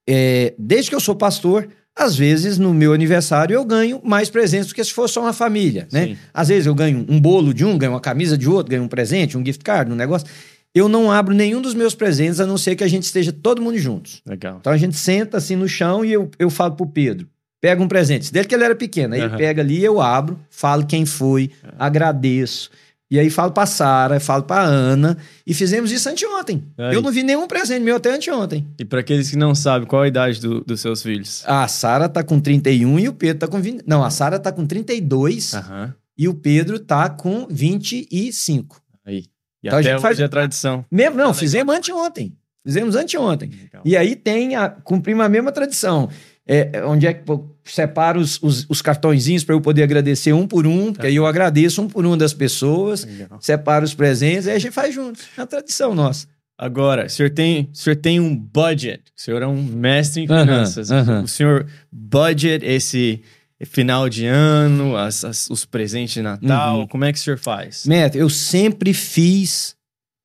É, 0.09 0.53
desde 0.59 0.91
que 0.91 0.97
eu 0.97 1.01
sou 1.01 1.15
pastor, 1.15 1.69
às 1.97 2.17
vezes 2.17 2.59
no 2.59 2.73
meu 2.73 2.93
aniversário 2.93 3.55
eu 3.55 3.65
ganho 3.65 4.01
mais 4.03 4.31
presentes 4.31 4.69
do 4.69 4.75
que 4.75 4.83
se 4.83 4.93
fosse 4.93 5.15
só 5.15 5.23
uma 5.23 5.33
família, 5.33 5.87
né? 5.93 6.07
Sim. 6.07 6.19
Às 6.33 6.49
vezes 6.49 6.67
eu 6.67 6.75
ganho 6.75 7.05
um 7.09 7.21
bolo 7.21 7.53
de 7.53 7.65
um, 7.65 7.77
ganho 7.77 7.93
uma 7.93 8.01
camisa 8.01 8.39
de 8.39 8.49
outro, 8.49 8.71
ganho 8.71 8.83
um 8.83 8.89
presente, 8.89 9.37
um 9.37 9.45
gift 9.45 9.63
card, 9.63 9.93
um 9.93 9.97
negócio. 9.97 10.27
Eu 10.75 10.89
não 10.89 11.11
abro 11.11 11.35
nenhum 11.35 11.61
dos 11.61 11.75
meus 11.75 11.95
presentes 11.95 12.39
a 12.41 12.47
não 12.47 12.57
ser 12.57 12.77
que 12.77 12.85
a 12.85 12.89
gente 12.89 13.03
esteja 13.03 13.33
todo 13.33 13.61
mundo 13.61 13.77
juntos. 13.77 14.23
Legal. 14.27 14.59
Então 14.61 14.73
a 14.73 14.77
gente 14.77 14.97
senta 14.97 15.37
assim 15.37 15.57
no 15.57 15.69
chão 15.69 16.05
e 16.05 16.13
eu, 16.13 16.31
eu 16.39 16.49
falo 16.49 16.75
pro 16.77 16.87
Pedro: 16.87 17.29
pega 17.61 17.83
um 17.83 17.89
presente. 17.89 18.33
Desde 18.33 18.49
que 18.49 18.55
ele 18.55 18.65
era 18.65 18.75
pequeno. 18.75 19.15
Aí 19.15 19.21
ele 19.21 19.29
Aham. 19.29 19.37
pega 19.37 19.63
ali, 19.63 19.85
eu 19.85 20.01
abro, 20.01 20.39
falo 20.49 20.87
quem 20.87 21.05
foi, 21.05 21.51
agradeço. 21.79 22.71
E 23.11 23.19
aí 23.19 23.29
falo 23.29 23.51
pra 23.51 23.67
Sara, 23.67 24.21
falo 24.21 24.45
pra 24.45 24.63
Ana. 24.63 25.19
E 25.47 25.53
fizemos 25.53 25.91
isso 25.91 26.09
anteontem. 26.09 26.63
Aí. 26.79 26.95
Eu 26.95 27.03
não 27.03 27.11
vi 27.11 27.23
nenhum 27.25 27.47
presente 27.49 27.83
meu 27.83 27.97
até 27.97 28.15
anteontem. 28.15 28.67
E 28.79 28.85
para 28.85 29.01
aqueles 29.01 29.29
que 29.29 29.37
não 29.37 29.53
sabem, 29.55 29.89
qual 29.89 30.03
a 30.03 30.09
idade 30.09 30.41
do- 30.41 30.61
dos 30.61 30.81
seus 30.81 31.03
filhos? 31.03 31.43
A 31.47 31.67
Sara 31.67 32.09
tá 32.09 32.23
com 32.23 32.39
31 32.39 32.99
e 33.01 33.09
o 33.09 33.13
Pedro 33.13 33.39
tá 33.41 33.49
com 33.49 33.61
20. 33.61 33.83
Não, 33.87 34.05
a 34.05 34.11
Sara 34.11 34.39
tá 34.39 34.53
com 34.53 34.65
32 34.65 35.55
Aham. 35.55 35.93
e 36.17 36.29
o 36.29 36.35
Pedro 36.35 36.79
tá 36.79 37.09
com 37.11 37.47
25. 37.51 38.81
Aí. 39.05 39.25
E 39.63 39.67
Então 39.67 39.77
a 39.79 39.81
até 39.81 39.89
gente 39.91 39.97
hoje 39.97 40.03
faz- 40.03 40.21
é 40.21 40.29
tradição. 40.29 40.85
Mesmo, 40.91 41.17
não, 41.17 41.25
legal. 41.25 41.35
fizemos 41.35 41.75
anteontem. 41.75 42.37
Fizemos 42.65 42.95
anteontem. 42.95 43.51
Legal. 43.51 43.83
E 43.85 43.97
aí 43.97 44.15
tem 44.15 44.55
a, 44.55 44.69
cumprimos 44.69 45.25
a 45.25 45.29
mesma 45.29 45.51
tradição. 45.51 46.09
É, 46.53 46.71
é 46.73 46.85
onde 46.85 47.07
é 47.07 47.15
que 47.15 47.23
separo 47.65 48.19
os, 48.19 48.43
os, 48.43 48.67
os 48.69 48.83
cartõezinhos 48.83 49.45
para 49.45 49.55
eu 49.55 49.61
poder 49.61 49.85
agradecer 49.85 50.33
um 50.33 50.47
por 50.49 50.67
um, 50.67 50.93
porque 50.93 51.07
aí 51.07 51.15
eu 51.15 51.25
agradeço 51.27 51.81
um 51.83 51.89
por 51.89 52.05
um 52.05 52.17
das 52.19 52.35
pessoas, 52.35 53.05
Legal. 53.05 53.39
separo 53.41 53.85
os 53.85 53.95
presentes, 53.95 54.49
aí 54.49 54.57
a 54.57 54.59
gente 54.59 54.73
faz 54.73 54.93
junto. 54.95 55.21
É 55.37 55.41
uma 55.41 55.47
tradição 55.47 55.95
nossa. 55.95 56.27
Agora, 56.59 57.07
o 57.07 57.09
senhor 57.09 57.31
tem, 57.31 57.71
o 57.73 57.77
senhor 57.77 57.97
tem 57.97 58.19
um 58.21 58.37
budget. 58.37 59.03
O 59.17 59.21
senhor 59.21 59.41
é 59.43 59.47
um 59.47 59.63
mestre 59.63 60.23
em 60.23 60.27
finanças. 60.27 60.91
O 61.23 61.29
senhor 61.29 61.67
budget 61.91 62.65
esse 62.67 63.23
final 63.67 64.09
de 64.09 64.27
ano, 64.27 64.97
as- 64.97 65.25
as- 65.25 65.49
os 65.51 65.65
presentes 65.65 66.15
de 66.15 66.23
Natal. 66.23 66.81
Uhum. 66.81 66.87
Como 66.87 67.05
é 67.05 67.13
que 67.13 67.19
o 67.19 67.23
senhor 67.23 67.39
faz? 67.39 67.85
Neto, 67.87 68.17
eu 68.19 68.29
sempre 68.29 68.93
fiz 68.93 69.75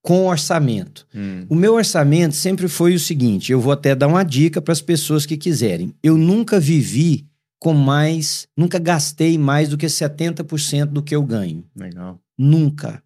com 0.05 0.27
orçamento. 0.27 1.07
Hum, 1.15 1.45
O 1.49 1.55
meu 1.55 1.73
orçamento 1.73 2.35
sempre 2.35 2.67
foi 2.67 2.93
o 2.93 2.99
seguinte: 2.99 3.51
eu 3.51 3.59
vou 3.59 3.73
até 3.73 3.95
dar 3.95 4.07
uma 4.07 4.23
dica 4.23 4.61
para 4.61 4.71
as 4.71 4.81
pessoas 4.81 5.25
que 5.25 5.35
quiserem. 5.35 5.91
Eu 6.03 6.15
nunca 6.15 6.59
vivi 6.59 7.25
com 7.59 7.73
mais, 7.73 8.47
nunca 8.55 8.77
gastei 8.77 9.35
mais 9.37 9.69
do 9.69 9.77
que 9.77 9.87
70% 9.87 10.85
do 10.85 11.01
que 11.01 11.15
eu 11.15 11.23
ganho. 11.23 11.63
legal. 11.75 12.19
Nunca. 12.37 13.01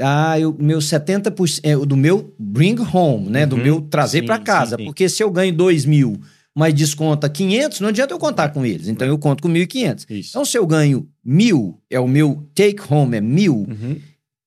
Ah, 0.00 0.38
eu, 0.38 0.54
meu 0.58 0.78
70% 0.78 1.60
é, 1.62 1.76
o 1.76 1.86
do 1.86 1.96
meu 1.96 2.34
bring 2.38 2.76
home, 2.92 3.30
né? 3.30 3.46
Do 3.46 3.56
Uhum. 3.56 3.62
meu 3.62 3.80
trazer 3.80 4.22
para 4.22 4.38
casa. 4.38 4.76
sim, 4.76 4.82
sim. 4.82 4.84
Porque 4.86 5.08
se 5.08 5.22
eu 5.22 5.30
ganho 5.30 5.54
2 5.54 5.84
mil, 5.86 6.20
mas 6.54 6.74
desconta 6.74 7.28
500, 7.30 7.80
não 7.80 7.88
adianta 7.88 8.12
eu 8.12 8.18
contar 8.18 8.48
com 8.50 8.66
eles. 8.66 8.88
Então 8.88 9.06
eu 9.06 9.16
conto 9.18 9.42
com 9.42 9.48
1.500. 9.48 10.04
Isso. 10.10 10.30
Então 10.30 10.44
se 10.44 10.58
eu 10.58 10.66
ganho 10.66 11.08
mil, 11.24 11.80
é 11.88 11.98
o 12.00 12.08
meu 12.08 12.46
take 12.54 12.80
home, 12.92 13.16
é 13.16 13.20
mil. 13.20 13.54
Uhum, 13.68 13.96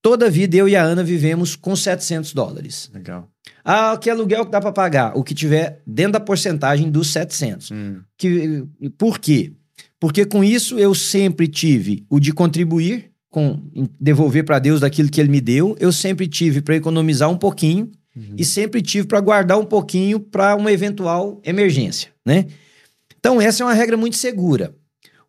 Toda 0.01 0.27
a 0.27 0.29
vida 0.29 0.55
eu 0.55 0.67
e 0.67 0.75
a 0.75 0.83
Ana 0.83 1.03
vivemos 1.03 1.55
com 1.55 1.75
700 1.75 2.33
dólares. 2.33 2.89
Legal. 2.93 3.29
Ah, 3.63 3.97
que 3.97 4.09
aluguel 4.09 4.45
que 4.45 4.51
dá 4.51 4.61
para 4.61 4.71
pagar? 4.71 5.17
O 5.17 5.23
que 5.23 5.33
tiver 5.33 5.81
dentro 5.85 6.13
da 6.13 6.19
porcentagem 6.19 6.89
dos 6.89 7.11
700. 7.11 7.71
Hum, 7.71 8.01
Que, 8.17 8.63
por 8.97 9.19
quê? 9.19 9.53
Porque 9.99 10.25
com 10.25 10.43
isso 10.43 10.79
eu 10.79 10.95
sempre 10.95 11.47
tive 11.47 12.05
o 12.09 12.19
de 12.19 12.31
contribuir, 12.31 13.11
com 13.29 13.61
devolver 13.99 14.45
para 14.45 14.59
Deus 14.59 14.79
daquilo 14.79 15.09
que 15.09 15.19
Ele 15.19 15.29
me 15.29 15.41
deu. 15.41 15.75
Eu 15.79 15.91
sempre 15.91 16.27
tive 16.27 16.61
para 16.61 16.77
economizar 16.77 17.29
um 17.29 17.37
pouquinho 17.37 17.91
uhum. 18.15 18.35
e 18.37 18.45
sempre 18.45 18.81
tive 18.81 19.05
para 19.05 19.19
guardar 19.19 19.59
um 19.59 19.65
pouquinho 19.65 20.19
para 20.19 20.55
uma 20.55 20.71
eventual 20.71 21.41
emergência, 21.43 22.11
né? 22.25 22.45
Então 23.19 23.41
essa 23.41 23.61
é 23.61 23.65
uma 23.65 23.73
regra 23.73 23.97
muito 23.97 24.15
segura. 24.15 24.73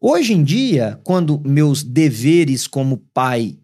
Hoje 0.01 0.33
em 0.33 0.43
dia, 0.43 0.99
quando 1.03 1.43
meus 1.45 1.83
deveres 1.83 2.67
como 2.67 3.03
pai 3.13 3.59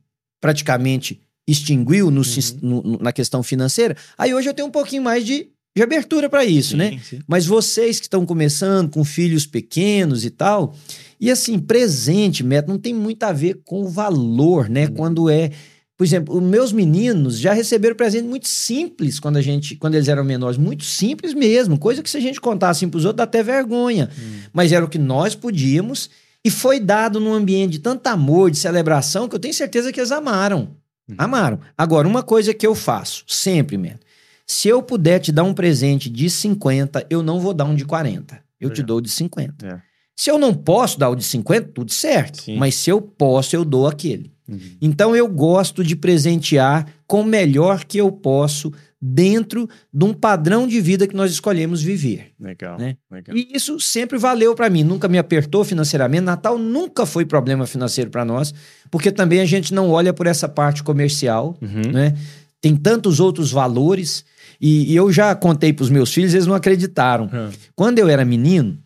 praticamente 0.47 1.21
extinguiu 1.49 2.09
no 2.11 2.23
sis- 2.23 2.57
no- 2.63 2.99
na 3.01 3.13
questão 3.13 3.43
financeira, 3.43 3.97
aí 4.17 4.33
hoje 4.33 4.49
eu 4.49 4.55
tenho 4.55 4.69
um 4.69 4.71
pouquinho 4.71 5.03
mais 5.03 5.25
de 5.27 5.49
de 5.77 5.83
abertura 5.83 6.27
para 6.31 6.43
isso, 6.43 6.71
Sim, 6.71 6.77
né? 6.79 6.99
sim. 7.05 7.19
Mas 7.29 7.45
vocês 7.45 7.99
que 8.01 8.07
estão 8.07 8.25
começando 8.25 8.89
com 8.91 9.05
filhos 9.05 9.45
pequenos 9.45 10.25
e 10.25 10.31
tal, 10.31 10.75
e 11.21 11.31
assim, 11.31 11.59
presente, 11.59 12.43
Beto, 12.43 12.71
não 12.71 12.79
tem 12.79 12.95
muito 12.95 13.23
a 13.25 13.31
ver 13.31 13.61
com 13.63 13.83
o 13.83 13.89
valor, 13.91 14.71
né? 14.71 14.87
Quando 14.89 15.29
é. 15.29 15.51
Por 15.95 16.05
exemplo, 16.05 16.35
os 16.35 16.43
meus 16.43 16.73
meninos 16.73 17.39
já 17.39 17.53
receberam 17.53 17.95
presente 17.95 18.27
muito 18.27 18.49
simples 18.49 19.21
quando 19.21 19.37
a 19.37 19.43
gente, 19.43 19.77
quando 19.77 19.97
eles 19.97 20.09
eram 20.09 20.25
menores, 20.25 20.57
muito 20.57 20.83
simples 20.85 21.35
mesmo, 21.35 21.79
coisa 21.79 22.03
que 22.03 22.09
se 22.09 22.17
a 22.17 22.21
gente 22.21 22.41
contar 22.41 22.71
assim 22.71 22.89
pros 22.89 23.05
outros 23.05 23.19
dá 23.19 23.25
até 23.25 23.43
vergonha. 23.43 24.09
Mas 24.55 24.73
era 24.73 24.83
o 24.85 24.89
que 24.89 24.99
nós 24.99 25.35
podíamos 25.35 26.09
e 26.47 26.51
foi 26.51 26.79
dado 26.79 27.19
num 27.19 27.33
ambiente 27.33 27.73
de 27.73 27.79
tanto 27.81 28.07
amor, 28.07 28.53
de 28.53 28.57
celebração, 28.57 29.29
que 29.29 29.35
eu 29.35 29.39
tenho 29.41 29.53
certeza 29.53 29.93
que 29.93 29.99
eles 29.99 30.13
amaram. 30.13 30.77
Amaram. 31.19 31.59
Agora, 31.77 32.07
uma 32.07 32.23
coisa 32.23 32.55
que 32.55 32.65
eu 32.65 32.73
faço 32.73 33.25
sempre, 33.27 33.77
Beto, 33.77 34.07
se 34.47 34.69
eu 34.69 34.81
puder 34.81 35.19
te 35.19 35.33
dar 35.33 35.43
um 35.43 35.53
presente 35.53 36.09
de 36.09 36.31
50, 36.31 37.05
eu 37.11 37.21
não 37.21 37.41
vou 37.41 37.53
dar 37.53 37.65
um 37.65 37.75
de 37.75 37.85
40. 37.85 38.41
Eu 38.61 38.71
te 38.71 38.75
Legal. 38.75 38.87
dou 38.87 38.99
o 38.99 39.01
de 39.01 39.09
50. 39.09 39.67
É. 39.67 39.81
Se 40.15 40.31
eu 40.31 40.39
não 40.39 40.55
posso 40.55 41.01
dar 41.01 41.11
o 41.11 41.17
de 41.17 41.25
50, 41.25 41.73
tudo 41.75 41.93
certo. 41.93 42.41
Sim. 42.43 42.57
Mas 42.59 42.77
se 42.77 42.91
eu 42.91 43.03
posso, 43.03 43.57
eu 43.57 43.65
dou 43.65 43.89
aquele. 43.89 44.33
Uhum. 44.49 44.61
Então 44.81 45.17
eu 45.17 45.27
gosto 45.27 45.83
de 45.83 45.97
presentear 45.97 46.87
com 47.09 47.23
o 47.23 47.27
melhor 47.27 47.85
que 47.85 47.99
eu 47.99 48.13
posso 48.13 48.73
dentro 49.01 49.69
de 49.93 50.05
um 50.05 50.13
padrão 50.15 50.67
de 50.67 50.81
vida 50.81 51.07
que 51.07 51.15
nós 51.15 51.31
escolhemos 51.31 51.83
viver. 51.83 52.33
Legal. 52.41 52.79
Né? 52.79 52.97
Legal. 53.11 53.37
E 53.37 53.49
isso 53.55 53.79
sempre 53.79 54.19
valeu 54.19 54.55
para 54.55 54.71
mim, 54.71 54.83
nunca 54.83 55.07
me 55.09 55.19
apertou 55.19 55.65
financeiramente. 55.65 56.23
Natal 56.25 56.59
nunca 56.59 57.05
foi 57.05 57.25
problema 57.27 57.67
financeiro 57.67 58.11
para 58.11 58.25
nós, 58.25 58.55
porque 58.91 59.13
também 59.13 59.41
a 59.41 59.45
gente 59.45 59.75
não 59.75 59.91
olha 59.91 60.13
por 60.13 60.27
essa 60.27 60.49
parte 60.49 60.83
comercial, 60.83 61.57
Uhum. 61.61 61.93
né? 61.93 62.17
Tem 62.61 62.75
tantos 62.75 63.21
outros 63.21 63.53
valores 63.53 64.25
e, 64.61 64.91
e 64.91 64.97
eu 64.97 65.13
já 65.13 65.35
contei 65.35 65.73
para 65.73 65.83
os 65.85 65.91
meus 65.91 66.13
filhos, 66.13 66.33
eles 66.35 66.47
não 66.47 66.55
acreditaram. 66.55 67.29
Ah, 67.33 67.51
Quando 67.77 67.99
eu 67.99 68.09
era 68.09 68.25
menino, 68.25 68.79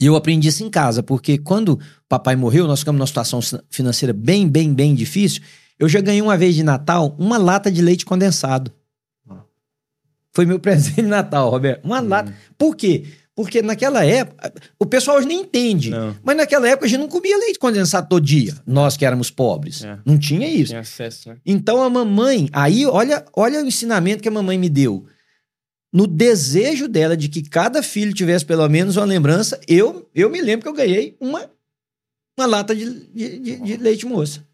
e 0.00 0.06
eu 0.06 0.16
aprendi 0.16 0.48
isso 0.48 0.64
em 0.64 0.68
casa, 0.68 1.02
porque 1.02 1.38
quando 1.38 1.78
papai 2.08 2.34
morreu, 2.34 2.66
nós 2.66 2.80
ficamos 2.80 2.98
numa 2.98 3.06
situação 3.06 3.40
financeira 3.70 4.12
bem, 4.12 4.48
bem, 4.48 4.74
bem 4.74 4.94
difícil. 4.94 5.42
Eu 5.78 5.88
já 5.88 6.00
ganhei 6.00 6.20
uma 6.20 6.36
vez 6.36 6.54
de 6.56 6.62
Natal 6.64 7.14
uma 7.18 7.38
lata 7.38 7.70
de 7.70 7.80
leite 7.80 8.04
condensado. 8.04 8.72
Foi 10.34 10.44
meu 10.46 10.58
presente 10.60 10.96
de 10.96 11.08
Natal, 11.08 11.50
Roberto. 11.50 11.84
Uma 11.84 12.00
lata. 12.00 12.34
Por 12.56 12.74
quê? 12.76 13.04
Porque 13.34 13.62
naquela 13.62 14.04
época, 14.04 14.52
o 14.78 14.84
pessoal 14.84 15.16
hoje 15.16 15.26
nem 15.26 15.40
entende. 15.40 15.88
Não. 15.90 16.14
Mas 16.22 16.36
naquela 16.36 16.68
época 16.68 16.84
a 16.84 16.88
gente 16.88 17.00
não 17.00 17.08
comia 17.08 17.36
leite 17.38 17.58
condensado 17.58 18.06
todo 18.08 18.22
dia. 18.24 18.54
Nós 18.66 18.94
que 18.96 19.06
éramos 19.06 19.30
pobres. 19.30 19.82
É. 19.84 19.98
Não 20.04 20.18
tinha 20.18 20.46
isso. 20.46 20.68
Tinha 20.68 20.80
acesso, 20.80 21.30
né? 21.30 21.36
Então 21.46 21.82
a 21.82 21.88
mamãe, 21.88 22.48
aí 22.52 22.84
olha, 22.84 23.24
olha 23.34 23.62
o 23.62 23.66
ensinamento 23.66 24.22
que 24.22 24.28
a 24.28 24.32
mamãe 24.32 24.58
me 24.58 24.68
deu. 24.68 25.06
No 25.90 26.06
desejo 26.06 26.88
dela 26.88 27.16
de 27.16 27.28
que 27.28 27.42
cada 27.42 27.82
filho 27.82 28.12
tivesse 28.14 28.44
pelo 28.44 28.66
menos 28.68 28.96
uma 28.96 29.04
lembrança, 29.06 29.58
eu, 29.66 30.08
eu 30.14 30.28
me 30.30 30.40
lembro 30.40 30.62
que 30.64 30.68
eu 30.68 30.74
ganhei 30.74 31.16
uma, 31.20 31.50
uma 32.38 32.46
lata 32.46 32.74
de, 32.76 33.06
de, 33.08 33.38
de- 33.38 33.56
de 33.58 33.76
leite 33.78 34.04
moça. 34.06 34.46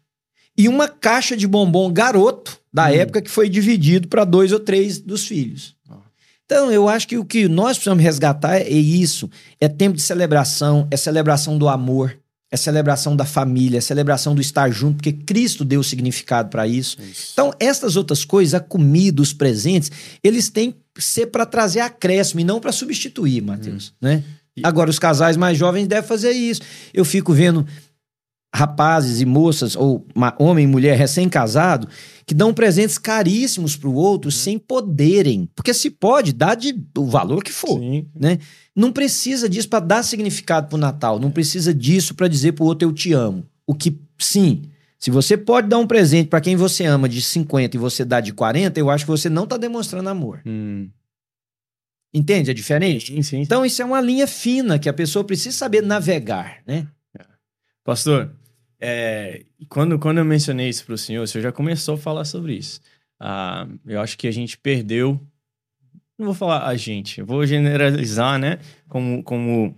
E 0.57 0.67
uma 0.69 0.87
caixa 0.87 1.35
de 1.37 1.47
bombom 1.47 1.91
garoto 1.91 2.58
da 2.73 2.85
Hum. 2.85 2.93
época 2.93 3.21
que 3.21 3.29
foi 3.29 3.49
dividido 3.49 4.07
para 4.07 4.23
dois 4.23 4.51
ou 4.51 4.59
três 4.59 4.99
dos 4.99 5.25
filhos. 5.27 5.75
Então, 6.45 6.71
eu 6.71 6.89
acho 6.89 7.07
que 7.07 7.17
o 7.17 7.23
que 7.23 7.47
nós 7.47 7.77
precisamos 7.77 8.03
resgatar 8.03 8.57
é 8.57 8.69
isso. 8.69 9.29
É 9.61 9.67
tempo 9.67 9.95
de 9.95 10.01
celebração, 10.01 10.87
é 10.89 10.97
celebração 10.97 11.59
do 11.59 11.69
amor, 11.69 12.17
é 12.51 12.57
celebração 12.57 13.15
da 13.15 13.23
família, 13.23 13.77
é 13.77 13.81
celebração 13.81 14.33
do 14.33 14.41
estar 14.41 14.67
junto, 14.71 14.95
porque 14.95 15.11
Cristo 15.13 15.63
deu 15.63 15.83
significado 15.83 16.49
para 16.49 16.65
isso. 16.67 16.97
Isso. 17.01 17.29
Então, 17.33 17.53
estas 17.59 17.95
outras 17.95 18.25
coisas, 18.25 18.55
a 18.55 18.59
comida, 18.59 19.21
os 19.21 19.31
presentes, 19.31 19.91
eles 20.23 20.49
têm 20.49 20.71
que 20.95 21.03
ser 21.03 21.27
para 21.27 21.45
trazer 21.45 21.81
acréscimo 21.81 22.39
e 22.39 22.43
não 22.43 22.59
para 22.59 22.71
substituir, 22.71 23.41
Matheus, 23.43 23.93
né? 24.01 24.23
E- 24.57 24.61
Agora, 24.63 24.89
os 24.89 24.97
casais 24.97 25.37
mais 25.37 25.55
jovens 25.55 25.87
devem 25.87 26.07
fazer 26.07 26.31
isso. 26.31 26.61
Eu 26.91 27.05
fico 27.05 27.31
vendo 27.31 27.65
rapazes 28.53 29.21
e 29.21 29.25
moças, 29.25 29.75
ou 29.75 30.05
homem 30.39 30.65
e 30.65 30.67
mulher 30.67 30.97
recém-casado, 30.97 31.87
que 32.25 32.33
dão 32.33 32.53
presentes 32.53 32.97
caríssimos 32.97 33.75
para 33.75 33.89
o 33.89 33.93
outro 33.93 34.31
sem 34.31 34.57
poderem. 34.57 35.47
Porque 35.55 35.73
se 35.73 35.89
pode, 35.89 36.33
dá 36.33 36.55
de, 36.55 36.75
o 36.97 37.05
valor 37.05 37.43
que 37.43 37.51
for. 37.51 37.79
Sim. 37.79 38.07
Não 38.75 38.91
precisa 38.91 39.47
disso 39.47 39.69
para 39.69 39.85
dar 39.85 40.03
significado 40.03 40.67
pro 40.67 40.77
Natal. 40.77 41.19
Não 41.19 41.31
precisa 41.31 41.73
disso 41.73 42.15
para 42.15 42.27
dizer 42.27 42.53
pro 42.53 42.65
outro 42.65 42.87
eu 42.87 42.93
te 42.93 43.13
amo. 43.13 43.45
O 43.67 43.75
que, 43.75 43.99
sim, 44.17 44.63
se 44.97 45.11
você 45.11 45.37
pode 45.37 45.67
dar 45.67 45.77
um 45.77 45.87
presente 45.87 46.27
para 46.27 46.41
quem 46.41 46.55
você 46.55 46.85
ama 46.85 47.07
de 47.07 47.21
50 47.21 47.77
e 47.77 47.79
você 47.79 48.03
dá 48.03 48.19
de 48.19 48.33
40, 48.33 48.79
eu 48.79 48.89
acho 48.89 49.05
que 49.05 49.11
você 49.11 49.29
não 49.29 49.45
tá 49.45 49.57
demonstrando 49.57 50.09
amor. 50.09 50.41
Hum. 50.45 50.89
Entende 52.11 52.49
a 52.49 52.53
diferença? 52.53 53.07
Sim, 53.07 53.21
sim. 53.21 53.41
Então 53.41 53.63
isso 53.63 53.81
é 53.81 53.85
uma 53.85 54.01
linha 54.01 54.25
fina 54.25 54.79
que 54.79 54.89
a 54.89 54.93
pessoa 54.93 55.23
precisa 55.23 55.55
saber 55.55 55.83
navegar, 55.83 56.63
né? 56.65 56.87
Pastor, 57.83 58.35
é, 58.79 59.43
quando, 59.67 59.97
quando 59.99 60.17
eu 60.19 60.25
mencionei 60.25 60.69
isso 60.69 60.85
para 60.85 60.95
o 60.95 60.97
senhor, 60.97 61.23
o 61.23 61.27
senhor 61.27 61.43
já 61.43 61.51
começou 61.51 61.95
a 61.95 61.97
falar 61.97 62.25
sobre 62.25 62.55
isso. 62.55 62.79
Ah, 63.19 63.67
eu 63.85 63.99
acho 64.01 64.17
que 64.17 64.27
a 64.27 64.31
gente 64.31 64.57
perdeu. 64.57 65.19
Não 66.17 66.25
vou 66.27 66.33
falar 66.35 66.65
a 66.67 66.75
gente, 66.75 67.21
vou 67.21 67.45
generalizar, 67.45 68.37
né? 68.39 68.59
Como, 68.87 69.23
como 69.23 69.75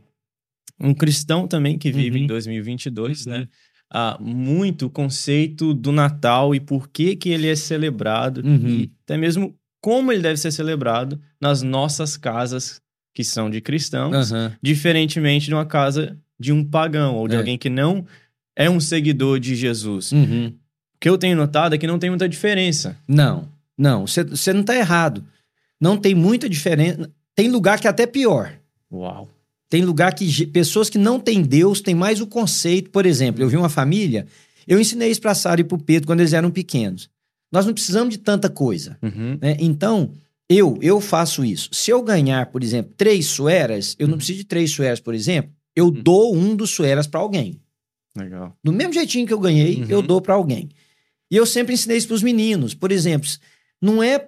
um 0.80 0.94
cristão 0.94 1.48
também 1.48 1.78
que 1.78 1.92
vive 1.92 2.18
Uhum. 2.20 2.24
em 2.24 2.28
2022, 2.28 3.26
né? 3.26 3.48
Ah, 3.94 4.18
muito 4.20 4.86
o 4.86 4.90
conceito 4.90 5.74
do 5.74 5.92
Natal 5.92 6.56
e 6.56 6.60
por 6.60 6.88
que, 6.88 7.16
que 7.16 7.30
ele 7.30 7.48
é 7.48 7.56
celebrado, 7.56 8.42
Uhum. 8.46 8.68
e 8.68 8.92
até 9.04 9.18
mesmo 9.18 9.56
como 9.82 10.12
ele 10.12 10.22
deve 10.22 10.38
ser 10.38 10.52
celebrado 10.52 11.20
nas 11.42 11.62
nossas 11.64 12.16
casas 12.16 12.80
que 13.14 13.24
são 13.24 13.50
de 13.50 13.60
cristãos 13.60 14.32
diferentemente 14.62 15.48
de 15.48 15.54
uma 15.54 15.66
casa 15.66 16.18
de 16.40 16.54
um 16.54 16.64
pagão 16.64 17.16
ou 17.18 17.28
de 17.28 17.36
É. 17.36 17.38
alguém 17.40 17.58
que 17.58 17.70
não 17.70 18.06
é 18.56 18.70
um 18.70 18.80
seguidor 18.80 19.40
de 19.40 19.56
Jesus. 19.56 20.12
Uhum. 20.12 20.48
O 20.48 21.00
que 21.00 21.10
eu 21.10 21.18
tenho 21.18 21.36
notado 21.36 21.74
é 21.76 21.78
que 21.78 21.88
não 21.88 21.98
tem 22.00 22.10
muita 22.10 22.28
diferença. 22.30 22.98
Não, 23.08 23.48
não, 23.78 24.06
você- 24.08 24.54
não 24.54 24.64
tá 24.64 24.76
errado. 24.76 25.24
Não 25.80 25.98
tem 25.98 26.14
muita 26.14 26.48
diferença. 26.48 27.10
Tem 27.36 27.50
lugar 27.50 27.80
que 27.80 27.88
é 27.88 27.90
até 27.90 28.06
pior. 28.06 28.54
Uau. 28.92 29.28
Tem 29.70 29.84
lugar 29.84 30.14
que 30.14 30.46
pessoas 30.48 30.90
que 30.90 30.98
não 30.98 31.20
têm 31.20 31.42
Deus 31.42 31.82
têm 31.82 31.96
mais 31.96 32.20
o 32.22 32.28
conceito. 32.28 32.90
Por 32.92 33.06
exemplo, 33.06 33.42
eu 33.42 33.48
vi 33.50 33.56
uma 33.58 33.70
família, 33.70 34.28
eu 34.68 34.80
ensinei 34.80 35.10
isso 35.10 35.22
para 35.22 35.34
Sara 35.34 35.62
e 35.62 35.64
para 35.64 35.76
o 35.76 35.82
Pedro 35.82 36.06
quando 36.08 36.20
eles 36.20 36.34
eram 36.34 36.52
pequenos. 36.52 37.10
Nós 37.52 37.66
não 37.66 37.74
precisamos 37.74 38.14
de 38.14 38.18
tanta 38.20 38.50
coisa. 38.50 38.98
Uhum. 39.02 39.38
né? 39.42 39.56
Então, 39.60 40.12
eu 40.50 40.78
eu 40.82 41.00
faço 41.00 41.44
isso. 41.46 41.70
Se 41.72 41.90
eu 41.90 42.04
ganhar, 42.04 42.48
por 42.48 42.62
exemplo, 42.62 42.94
três 42.98 43.28
sueras, 43.28 43.96
eu 43.98 44.08
não 44.10 44.18
preciso 44.18 44.40
de 44.40 44.46
três 44.46 44.72
sueras, 44.72 45.00
por 45.00 45.16
exemplo, 45.16 45.50
eu 45.76 45.90
dou 45.90 46.36
um 46.36 46.54
dos 46.56 46.70
sueras 46.72 47.08
para 47.08 47.22
alguém. 47.22 47.61
Legal. 48.18 48.56
Do 48.64 48.74
mesmo 48.74 48.94
jeitinho 48.94 49.26
que 49.26 49.34
eu 49.34 49.40
ganhei, 49.40 49.82
Uhum. 49.82 49.86
eu 49.90 50.02
dou 50.02 50.22
para 50.22 50.34
alguém. 50.34 50.70
E 51.30 51.36
eu 51.36 51.46
sempre 51.46 51.74
ensinei 51.74 51.98
isso 51.98 52.08
para 52.08 52.16
os 52.16 52.24
meninos. 52.24 52.74
Por 52.74 52.92
exemplo, 52.92 53.30
não 53.82 54.04
é. 54.04 54.28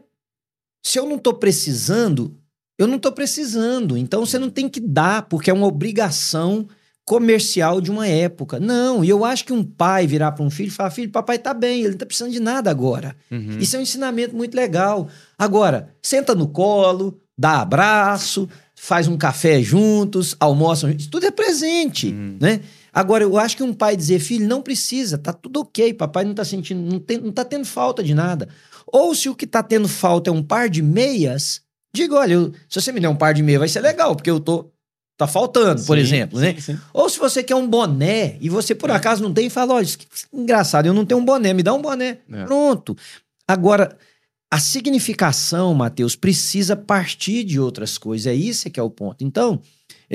Se 0.86 0.98
eu 1.00 1.06
não 1.08 1.18
tô 1.18 1.34
precisando, 1.34 2.36
eu 2.78 2.88
não 2.88 2.98
tô 3.00 3.12
precisando. 3.12 3.98
Então 3.98 4.26
você 4.26 4.38
não 4.40 4.50
tem 4.50 4.70
que 4.70 4.80
dar, 4.80 5.24
porque 5.24 5.50
é 5.50 5.54
uma 5.54 5.68
obrigação 5.68 6.68
comercial 7.06 7.82
de 7.82 7.92
uma 7.92 8.08
época. 8.08 8.60
Não, 8.60 9.04
e 9.04 9.10
eu 9.10 9.26
acho 9.26 9.44
que 9.46 9.52
um 9.52 9.64
pai 9.64 10.08
virar 10.08 10.32
para 10.32 10.46
um 10.46 10.50
filho 10.50 10.68
e 10.68 10.72
falar: 10.72 10.92
filho, 10.92 11.12
papai 11.12 11.38
tá 11.38 11.54
bem, 11.54 11.82
ele 11.82 11.90
não 11.92 11.98
tá 11.98 12.06
precisando 12.06 12.32
de 12.32 12.40
nada 12.40 12.72
agora. 12.72 13.16
Uhum. 13.30 13.58
Isso 13.60 13.76
é 13.76 13.80
um 13.80 13.82
ensinamento 13.82 14.34
muito 14.36 14.56
legal. 14.56 15.10
Agora, 15.38 15.90
senta 16.02 16.34
no 16.34 16.48
colo, 16.48 17.20
dá 17.38 17.60
abraço, 17.62 18.48
faz 18.76 19.08
um 19.10 19.18
café 19.18 19.62
juntos, 19.62 20.36
almoçam 20.40 20.90
juntos, 20.90 21.08
tudo 21.08 21.26
é 21.26 21.32
presente, 21.32 22.08
Uhum. 22.08 22.38
né? 22.40 22.62
Agora, 22.94 23.24
eu 23.24 23.38
acho 23.40 23.58
que 23.58 23.64
um 23.64 23.74
pai 23.74 23.98
dizer, 23.98 24.20
filho, 24.20 24.48
não 24.48 24.62
precisa, 24.62 25.18
tá 25.18 25.34
tudo 25.34 25.62
ok, 25.62 25.94
papai 25.96 26.24
não 26.24 26.34
tá 26.36 26.46
sentindo, 26.46 26.80
não, 26.82 27.00
tem, 27.00 27.18
não 27.18 27.32
tá 27.32 27.44
tendo 27.44 27.66
falta 27.66 28.04
de 28.04 28.14
nada. 28.14 28.48
Ou 28.86 29.16
se 29.16 29.28
o 29.30 29.36
que 29.36 29.48
tá 29.48 29.64
tendo 29.64 29.88
falta 29.88 30.30
é 30.30 30.34
um 30.34 30.44
par 30.44 30.70
de 30.70 30.82
meias, 30.84 31.62
diga, 31.96 32.16
olha, 32.16 32.34
eu- 32.34 32.54
se 32.70 32.80
você 32.80 32.92
me 32.92 33.00
der 33.00 33.08
um 33.10 33.16
par 33.16 33.34
de 33.34 33.42
meias 33.42 33.60
vai 33.60 33.68
ser 33.68 33.82
legal, 33.82 34.16
porque 34.16 34.30
eu 34.30 34.40
tô, 34.40 34.70
tá 35.18 35.26
faltando, 35.26 35.84
por 35.86 35.98
Sim, 35.98 36.04
exemplo, 36.04 36.40
né? 36.40 36.54
sim, 36.56 36.74
sim. 36.74 36.80
Ou 36.94 37.10
se 37.10 37.18
você 37.18 37.42
quer 37.42 37.56
um 37.56 37.68
boné 37.68 38.38
e 38.40 38.48
você 38.50 38.76
por 38.76 38.92
acaso 38.92 39.24
não 39.24 39.34
tem, 39.34 39.50
fala, 39.50 39.74
olha, 39.74 39.88
que 39.88 40.06
engraçado, 40.32 40.86
eu 40.86 40.94
não 40.94 41.06
tenho 41.06 41.20
um 41.20 41.26
boné, 41.26 41.52
me 41.54 41.64
dá 41.64 41.74
um 41.74 41.82
boné. 41.82 42.20
É. 42.32 42.46
Pronto. 42.46 42.96
Agora, 43.48 43.98
a 44.52 44.60
significação, 44.60 45.74
Mateus, 45.74 46.16
precisa 46.16 46.76
partir 46.76 47.44
de 47.44 47.60
outras 47.60 47.98
coisas. 47.98 48.28
É 48.28 48.36
isso 48.36 48.70
que 48.70 48.80
é 48.80 48.84
o 48.84 48.90
ponto. 48.90 49.24
Então, 49.24 49.60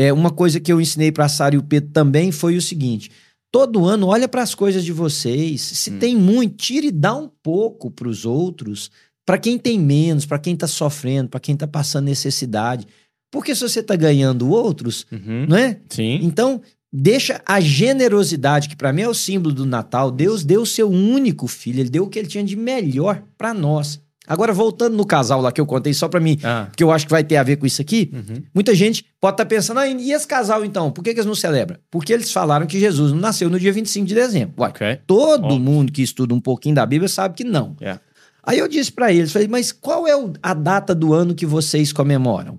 é, 0.00 0.12
uma 0.12 0.30
coisa 0.30 0.60
que 0.60 0.72
eu 0.72 0.80
ensinei 0.80 1.10
para 1.10 1.24
a 1.24 1.28
Sara 1.28 1.56
e 1.56 1.58
o 1.58 1.62
Pedro 1.62 1.90
também 1.92 2.30
foi 2.30 2.56
o 2.56 2.62
seguinte: 2.62 3.10
todo 3.50 3.84
ano 3.84 4.06
olha 4.06 4.28
para 4.28 4.42
as 4.42 4.54
coisas 4.54 4.84
de 4.84 4.92
vocês. 4.92 5.60
Se 5.60 5.90
Hum. 5.90 5.98
tem 5.98 6.14
muito, 6.16 6.56
tire 6.56 6.86
e 6.88 6.92
dá 6.92 7.14
um 7.16 7.28
pouco 7.42 7.90
para 7.90 8.08
os 8.08 8.24
outros, 8.24 8.90
para 9.26 9.38
quem 9.38 9.58
tem 9.58 9.78
menos, 9.78 10.24
para 10.24 10.38
quem 10.38 10.54
está 10.54 10.66
sofrendo, 10.68 11.28
para 11.28 11.40
quem 11.40 11.54
está 11.54 11.66
passando 11.66 12.04
necessidade. 12.04 12.86
Porque 13.30 13.54
se 13.54 13.60
você 13.60 13.80
está 13.80 13.96
ganhando 13.96 14.48
outros, 14.50 15.04
Uhum. 15.12 15.46
não 15.48 15.56
é? 15.56 15.80
Sim. 15.90 16.20
Então, 16.22 16.62
deixa 16.92 17.42
a 17.44 17.60
generosidade, 17.60 18.68
que 18.68 18.76
para 18.76 18.92
mim 18.92 19.02
é 19.02 19.08
o 19.08 19.12
símbolo 19.14 19.54
do 19.54 19.66
Natal. 19.66 20.10
Deus 20.10 20.44
deu 20.44 20.62
o 20.62 20.66
seu 20.66 20.88
único 20.88 21.46
filho, 21.46 21.80
ele 21.80 21.90
deu 21.90 22.04
o 22.04 22.08
que 22.08 22.18
ele 22.18 22.28
tinha 22.28 22.44
de 22.44 22.56
melhor 22.56 23.22
para 23.36 23.52
nós. 23.52 24.00
Agora, 24.28 24.52
voltando 24.52 24.96
no 24.96 25.06
casal 25.06 25.40
lá 25.40 25.50
que 25.50 25.60
eu 25.60 25.66
contei 25.66 25.94
só 25.94 26.08
pra 26.08 26.20
mim, 26.20 26.38
Ah. 26.44 26.68
que 26.76 26.84
eu 26.84 26.92
acho 26.92 27.06
que 27.06 27.10
vai 27.10 27.24
ter 27.24 27.36
a 27.36 27.42
ver 27.42 27.56
com 27.56 27.64
isso 27.66 27.80
aqui, 27.80 28.10
Uhum. 28.12 28.42
muita 28.54 28.74
gente 28.74 29.04
pode 29.20 29.34
estar 29.34 29.46
pensando, 29.46 29.80
ah, 29.80 29.88
e 29.88 30.12
esse 30.12 30.26
casal 30.26 30.64
então? 30.64 30.90
Por 30.90 31.02
que, 31.02 31.12
que 31.14 31.20
eles 31.20 31.26
não 31.26 31.34
celebram? 31.34 31.78
Porque 31.90 32.12
eles 32.12 32.30
falaram 32.32 32.66
que 32.66 32.78
Jesus 32.78 33.10
não 33.12 33.18
nasceu 33.20 33.48
no 33.48 33.58
dia 33.58 33.72
25 33.72 34.06
de 34.06 34.14
dezembro. 34.14 34.54
Uai, 34.58 34.70
Ok. 34.70 34.98
todo 35.06 35.44
Óbvio. 35.46 35.58
mundo 35.60 35.90
que 35.92 36.02
estuda 36.02 36.34
um 36.34 36.40
pouquinho 36.40 36.74
da 36.74 36.84
Bíblia 36.84 37.08
sabe 37.08 37.34
que 37.34 37.44
não. 37.44 37.76
Yeah. 37.80 38.00
Aí 38.44 38.58
eu 38.58 38.68
disse 38.68 38.90
pra 38.92 39.12
eles, 39.12 39.32
falei, 39.32 39.48
mas 39.48 39.72
qual 39.72 40.06
é 40.06 40.12
a 40.42 40.54
data 40.54 40.94
do 40.94 41.12
ano 41.12 41.34
que 41.34 41.44
vocês 41.46 41.92
comemoram? 41.92 42.58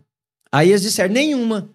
Aí 0.51 0.69
eles 0.69 0.81
disseram, 0.81 1.13
nenhuma. 1.13 1.69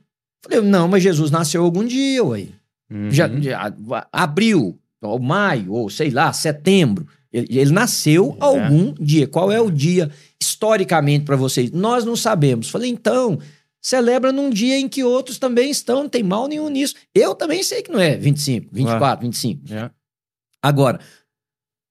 Falei, 0.44 0.60
não, 0.60 0.86
mas 0.88 1.02
Jesus 1.02 1.30
nasceu 1.30 1.62
algum 1.64 1.84
dia, 1.84 2.22
ué. 2.24 2.46
Uhum. 2.92 3.10
Já, 3.10 3.28
já- 3.40 3.72
abril, 4.12 4.78
ou 5.02 5.18
maio, 5.18 5.72
ou 5.72 5.88
sei 5.90 6.10
lá, 6.10 6.32
setembro. 6.32 7.06
Ele, 7.34 7.58
ele 7.58 7.70
nasceu 7.72 8.36
É. 8.40 8.44
algum 8.44 8.94
dia. 8.94 9.26
Qual 9.26 9.50
é 9.50 9.60
o 9.60 9.70
dia 9.70 10.08
historicamente 10.40 11.24
para 11.24 11.34
vocês? 11.36 11.70
Nós 11.72 12.04
não 12.04 12.14
sabemos. 12.14 12.68
Falei, 12.70 12.88
então, 12.90 13.38
celebra 13.82 14.30
num 14.32 14.48
dia 14.50 14.78
em 14.78 14.88
que 14.88 15.02
outros 15.02 15.36
também 15.38 15.68
estão, 15.70 16.04
não 16.04 16.08
tem 16.08 16.22
mal 16.22 16.46
nenhum 16.46 16.68
nisso. 16.68 16.94
Eu 17.14 17.34
também 17.34 17.62
sei 17.62 17.82
que 17.82 17.90
não 17.90 17.98
é 17.98 18.16
25, 18.16 18.68
24, 18.72 19.26
25. 19.26 19.68
Yeah. 19.68 19.92
Agora, 20.62 21.00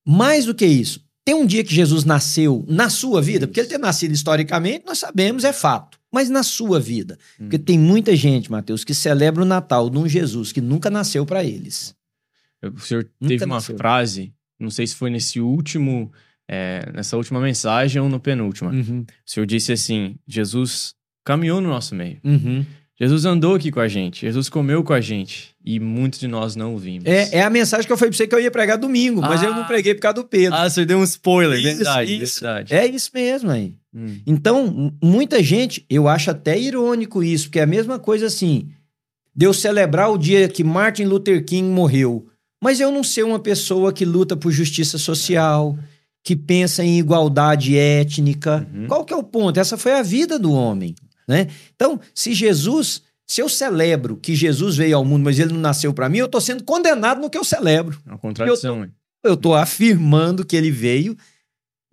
mais 0.07 0.45
do 0.45 0.55
que 0.55 0.65
isso, 0.65 1.03
tem 1.25 1.35
um 1.35 1.45
dia 1.45 1.63
que 1.63 1.73
Jesus 1.73 2.03
nasceu 2.05 2.65
na 2.67 2.89
sua 2.89 3.21
vida, 3.21 3.45
porque 3.47 3.59
ele 3.59 3.69
ter 3.69 3.77
nascido 3.77 4.11
historicamente, 4.13 4.85
nós 4.85 4.99
sabemos, 4.99 5.43
é 5.43 5.53
fato. 5.53 5.99
Mas 6.11 6.29
na 6.29 6.43
sua 6.43 6.79
vida. 6.79 7.17
Porque 7.37 7.57
tem 7.57 7.77
muita 7.79 8.15
gente, 8.15 8.51
Mateus, 8.51 8.83
que 8.83 8.93
celebra 8.93 9.41
o 9.41 9.45
Natal 9.45 9.89
de 9.89 9.97
um 9.97 10.07
Jesus 10.07 10.51
que 10.51 10.61
nunca 10.61 10.89
nasceu 10.89 11.25
para 11.25 11.43
eles. 11.43 11.95
O 12.63 12.79
senhor 12.79 13.09
Nunca 13.19 13.33
teve 13.33 13.45
uma 13.45 13.55
nasceu. 13.55 13.75
frase, 13.75 14.33
não 14.59 14.69
sei 14.69 14.87
se 14.87 14.95
foi 14.95 15.09
nesse 15.09 15.39
último, 15.39 16.11
é, 16.47 16.89
nessa 16.93 17.17
última 17.17 17.39
mensagem 17.41 18.01
ou 18.01 18.09
no 18.09 18.19
penúltima. 18.19 18.71
Uhum, 18.71 19.01
O 19.01 19.31
senhor 19.31 19.45
disse 19.45 19.71
assim: 19.71 20.15
Jesus 20.27 20.93
caminhou 21.25 21.59
no 21.61 21.69
nosso 21.69 21.95
meio. 21.95 22.19
uhum. 22.23 22.65
Jesus 22.99 23.25
andou 23.25 23.55
aqui 23.55 23.71
com 23.71 23.79
a 23.79 23.87
gente. 23.87 24.21
Jesus 24.21 24.47
comeu 24.49 24.83
com 24.83 24.93
a 24.93 25.01
gente. 25.01 25.55
E 25.65 25.79
muitos 25.79 26.19
de 26.19 26.27
nós 26.27 26.55
não 26.55 26.75
o 26.75 26.77
vimos. 26.77 27.05
É, 27.07 27.37
é 27.39 27.41
a 27.43 27.49
mensagem 27.49 27.87
que 27.87 27.91
eu 27.91 27.97
falei 27.97 28.11
pra 28.11 28.17
você 28.17 28.27
que 28.27 28.35
eu 28.35 28.39
ia 28.39 28.51
pregar 28.51 28.77
domingo, 28.77 29.19
mas 29.19 29.41
Ah. 29.41 29.47
eu 29.47 29.55
não 29.55 29.65
preguei 29.65 29.95
por 29.95 30.01
causa 30.01 30.17
do 30.17 30.23
Pedro. 30.23 30.53
Ah, 30.55 30.69
você 30.69 30.85
deu 30.85 30.99
um 30.99 31.03
spoiler. 31.03 31.57
Isso, 31.57 31.77
verdade, 31.77 32.23
isso. 32.23 32.39
verdade. 32.41 32.73
É 32.73 32.85
isso 32.85 33.09
mesmo 33.13 33.49
aí. 33.49 33.73
Hum. 33.93 34.19
Então, 34.27 34.93
muita 35.03 35.41
gente, 35.41 35.83
eu 35.89 36.07
acho 36.07 36.29
até 36.29 36.57
irônico 36.57 37.23
isso, 37.23 37.45
porque 37.45 37.59
é 37.59 37.63
a 37.63 37.67
mesma 37.67 37.97
coisa 37.97 38.27
assim, 38.27 38.69
de 39.35 39.47
eu 39.47 39.53
celebrar 39.53 40.11
o 40.11 40.17
dia 40.17 40.47
que 40.47 40.63
Martin 40.63 41.05
Luther 41.05 41.43
King 41.43 41.67
morreu, 41.67 42.27
mas 42.63 42.79
eu 42.79 42.89
não 42.91 43.03
ser 43.03 43.23
uma 43.25 43.37
pessoa 43.39 43.91
que 43.91 44.05
luta 44.05 44.35
por 44.37 44.51
justiça 44.51 44.97
social, 44.97 45.77
que 46.23 46.35
pensa 46.35 46.83
em 46.83 46.97
igualdade 46.97 47.77
étnica. 47.77 48.65
Uhum. 48.73 48.87
Qual 48.87 49.03
que 49.03 49.13
é 49.13 49.17
o 49.17 49.21
ponto? 49.23 49.59
Essa 49.59 49.77
foi 49.77 49.91
a 49.91 50.01
vida 50.01 50.39
do 50.39 50.53
homem, 50.53 50.95
né? 51.27 51.47
Então, 51.75 51.99
se 52.15 52.33
Jesus, 52.33 53.01
se 53.27 53.41
eu 53.41 53.49
celebro 53.49 54.15
que 54.15 54.33
Jesus 54.33 54.77
veio 54.77 54.95
ao 54.95 55.03
mundo, 55.03 55.23
mas 55.25 55.37
ele 55.37 55.51
não 55.51 55.59
nasceu 55.59 55.93
para 55.93 56.07
mim, 56.07 56.19
eu 56.19 56.25
estou 56.27 56.39
sendo 56.39 56.63
condenado 56.63 57.19
no 57.19 57.29
que 57.29 57.37
eu 57.37 57.43
celebro. 57.43 57.99
É 58.07 58.09
uma 58.11 58.17
contradição. 58.17 58.83
hein? 58.85 58.91
Eu 59.21 59.33
estou 59.33 59.53
afirmando 59.55 60.45
que 60.45 60.55
ele 60.55 60.71
veio, 60.71 61.17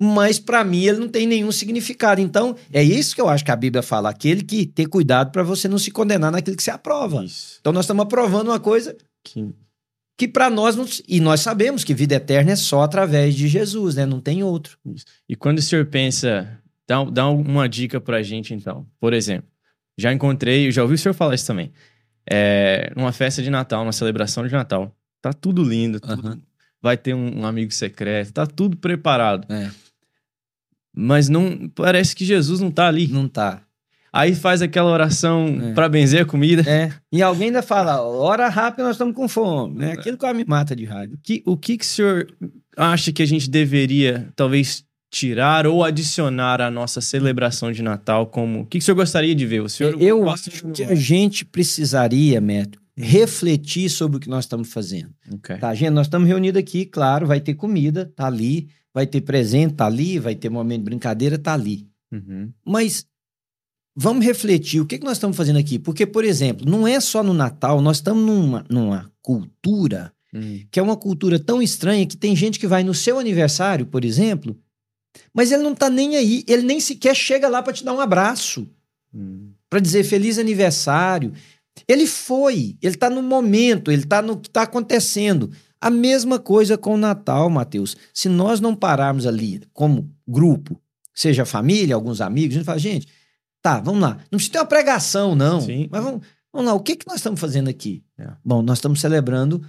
mas 0.00 0.38
para 0.38 0.64
mim 0.64 0.84
ele 0.84 0.98
não 0.98 1.08
tem 1.08 1.26
nenhum 1.26 1.52
significado. 1.52 2.20
Então, 2.20 2.56
é 2.72 2.82
isso 2.82 3.14
que 3.14 3.20
eu 3.20 3.28
acho 3.28 3.44
que 3.44 3.50
a 3.50 3.56
Bíblia 3.56 3.82
fala: 3.82 4.10
aquele 4.10 4.42
que 4.42 4.64
ter 4.66 4.86
cuidado 4.86 5.30
para 5.30 5.42
você 5.42 5.68
não 5.68 5.78
se 5.78 5.90
condenar 5.90 6.32
naquilo 6.32 6.56
que 6.56 6.62
você 6.62 6.70
aprova. 6.70 7.24
Isso. 7.24 7.58
Então, 7.60 7.72
nós 7.72 7.84
estamos 7.84 8.02
aprovando 8.04 8.48
uma 8.48 8.60
coisa 8.60 8.96
Que- 9.24 9.48
que 10.20 10.28
para 10.28 10.50
nós 10.50 10.76
não. 10.76 10.84
E 11.08 11.18
nós 11.18 11.40
sabemos 11.40 11.82
que 11.82 11.94
vida 11.94 12.14
eterna 12.16 12.52
é 12.52 12.56
só 12.56 12.82
através 12.82 13.34
de 13.34 13.48
Jesus, 13.48 13.94
né? 13.94 14.04
Não 14.04 14.20
tem 14.20 14.42
outro. 14.42 14.76
E 15.26 15.34
quando 15.34 15.58
o 15.58 15.62
senhor 15.62 15.86
pensa, 15.86 16.60
dá, 16.86 17.02
dá 17.04 17.28
uma 17.30 17.66
dica 17.66 17.98
pra 18.00 18.22
gente 18.22 18.52
então. 18.52 18.86
Por 19.00 19.14
exemplo, 19.14 19.48
já 19.96 20.12
encontrei, 20.12 20.66
eu 20.66 20.72
já 20.72 20.82
ouvi 20.82 20.96
o 20.96 20.98
senhor 20.98 21.14
falar 21.14 21.34
isso 21.34 21.46
também. 21.46 21.72
É, 22.30 22.92
numa 22.94 23.12
festa 23.12 23.42
de 23.42 23.48
Natal, 23.48 23.80
numa 23.82 23.92
celebração 23.92 24.46
de 24.46 24.52
Natal. 24.52 24.94
Tá 25.22 25.32
tudo 25.32 25.62
lindo, 25.64 25.98
tudo- 25.98 26.26
Aham. 26.28 26.40
vai 26.82 26.98
ter 26.98 27.14
um, 27.14 27.40
um 27.40 27.46
amigo 27.46 27.72
secreto, 27.72 28.32
tá 28.32 28.46
tudo 28.46 28.76
preparado. 28.76 29.50
É. 29.52 29.70
Mas 30.94 31.28
não 31.30 31.66
parece 31.68 32.14
que 32.14 32.24
Jesus 32.26 32.60
não 32.60 32.70
tá 32.70 32.88
ali. 32.88 33.08
Não 33.08 33.26
tá. 33.26 33.62
Aí 34.12 34.34
faz 34.34 34.60
aquela 34.62 34.90
oração 34.90 35.58
É. 35.62 35.72
pra 35.72 35.88
benzer 35.88 36.22
a 36.22 36.24
comida. 36.24 36.62
É. 36.68 36.92
E 37.12 37.22
alguém 37.22 37.48
ainda 37.48 37.62
fala: 37.62 38.00
hora 38.02 38.48
rápida, 38.48 38.82
nós 38.84 38.92
estamos 38.96 39.14
com 39.14 39.28
fome. 39.28 39.78
Né? 39.78 39.92
Aquilo 39.92 40.16
que 40.18 40.32
me 40.32 40.44
mata 40.44 40.74
de 40.74 40.84
raiva. 40.84 41.14
Que- 41.22 41.42
o 41.46 41.56
que, 41.56 41.76
que 41.78 41.84
o 41.84 41.88
senhor 41.88 42.26
acha 42.76 43.12
que 43.12 43.22
a 43.22 43.26
gente 43.26 43.48
deveria, 43.48 44.28
talvez, 44.34 44.84
tirar 45.12 45.66
ou 45.66 45.84
adicionar 45.84 46.60
à 46.60 46.70
nossa 46.70 47.00
celebração 47.00 47.70
de 47.70 47.82
Natal? 47.82 48.26
Como, 48.26 48.60
o 48.60 48.64
que, 48.66 48.78
que 48.78 48.82
o 48.82 48.84
senhor 48.84 48.96
gostaria 48.96 49.34
de 49.34 49.46
ver? 49.46 49.60
O 49.60 49.68
senhor 49.68 50.00
Eu 50.00 50.20
gosta 50.22 50.50
acho 50.50 50.66
que 50.72 50.82
a 50.84 50.94
gente 50.94 51.44
precisaria, 51.44 52.40
Médio, 52.40 52.80
refletir 52.96 53.88
sobre 53.90 54.16
o 54.16 54.20
que 54.20 54.28
nós 54.28 54.44
estamos 54.44 54.72
fazendo. 54.72 55.10
Ok. 55.32 55.56
Tá, 55.56 55.74
gente? 55.74 55.90
Nós 55.90 56.06
estamos 56.06 56.28
reunidos 56.28 56.60
aqui, 56.60 56.84
claro, 56.84 57.26
vai 57.26 57.40
ter 57.40 57.54
comida, 57.54 58.10
tá 58.16 58.26
ali, 58.26 58.68
vai 58.92 59.06
ter 59.06 59.20
presente, 59.20 59.74
tá 59.74 59.86
ali, 59.86 60.18
vai 60.18 60.34
ter 60.34 60.48
momento 60.48 60.78
de 60.80 60.84
brincadeira, 60.84 61.38
tá 61.38 61.54
ali. 61.54 61.86
Uhum. 62.12 62.50
Mas 62.66 63.06
vamos 63.94 64.24
refletir, 64.24 64.80
o 64.80 64.86
que, 64.86 64.98
que 64.98 65.04
nós 65.04 65.16
estamos 65.16 65.36
fazendo 65.36 65.58
aqui? 65.58 65.78
Porque, 65.78 66.06
por 66.06 66.24
exemplo, 66.24 66.68
não 66.68 66.86
é 66.86 67.00
só 67.00 67.22
no 67.22 67.34
Natal, 67.34 67.80
nós 67.80 67.98
estamos 67.98 68.24
numa, 68.24 68.64
numa 68.68 69.10
cultura 69.22 70.12
Hum. 70.32 70.60
que 70.70 70.78
é 70.78 70.82
uma 70.82 70.96
cultura 70.96 71.40
tão 71.40 71.60
estranha 71.60 72.06
que 72.06 72.16
tem 72.16 72.36
gente 72.36 72.60
que 72.60 72.66
vai 72.68 72.84
no 72.84 72.94
seu 72.94 73.18
aniversário, 73.18 73.84
por 73.84 74.04
exemplo, 74.04 74.56
mas 75.34 75.50
ele 75.50 75.64
não 75.64 75.74
tá 75.74 75.90
nem 75.90 76.16
aí, 76.16 76.44
ele 76.46 76.62
nem 76.62 76.78
sequer 76.78 77.16
chega 77.16 77.48
lá 77.48 77.60
para 77.60 77.72
te 77.72 77.84
dar 77.84 77.92
um 77.92 78.00
abraço 78.00 78.68
Hum. 79.12 79.50
para 79.68 79.80
dizer 79.80 80.04
feliz 80.04 80.38
aniversário. 80.38 81.32
Ele 81.88 82.06
foi, 82.06 82.76
ele 82.80 82.94
está 82.94 83.10
no 83.10 83.22
momento, 83.22 83.90
ele 83.90 84.04
está 84.04 84.22
no 84.22 84.36
que 84.36 84.48
está 84.48 84.62
acontecendo. 84.62 85.50
A 85.80 85.90
mesma 85.90 86.38
coisa 86.38 86.78
com 86.78 86.94
o 86.94 86.98
Natal, 86.98 87.50
Mateus. 87.50 87.96
Se 88.14 88.28
nós 88.28 88.60
não 88.60 88.76
pararmos 88.76 89.26
ali 89.26 89.62
como 89.72 90.08
grupo, 90.28 90.80
seja 91.12 91.44
família, 91.44 91.94
alguns 91.94 92.20
amigos, 92.20 92.54
a 92.54 92.58
gente 92.58 92.66
fala, 92.66 92.78
gente, 92.78 93.08
tá, 93.62 93.80
vamos 93.80 94.00
lá. 94.00 94.18
Não 94.30 94.36
precisa 94.38 94.52
ter 94.52 94.58
uma 94.58 94.66
pregação, 94.66 95.34
não. 95.34 95.60
Sim. 95.60 95.88
Mas 95.90 96.02
vamos, 96.02 96.26
vamos 96.52 96.68
lá, 96.68 96.74
o 96.74 96.80
que, 96.80 96.96
que 96.96 97.06
nós 97.06 97.16
estamos 97.16 97.40
fazendo 97.40 97.68
aqui? 97.68 98.02
É. 98.18 98.28
Bom, 98.44 98.62
nós 98.62 98.78
estamos 98.78 99.00
celebrando 99.00 99.62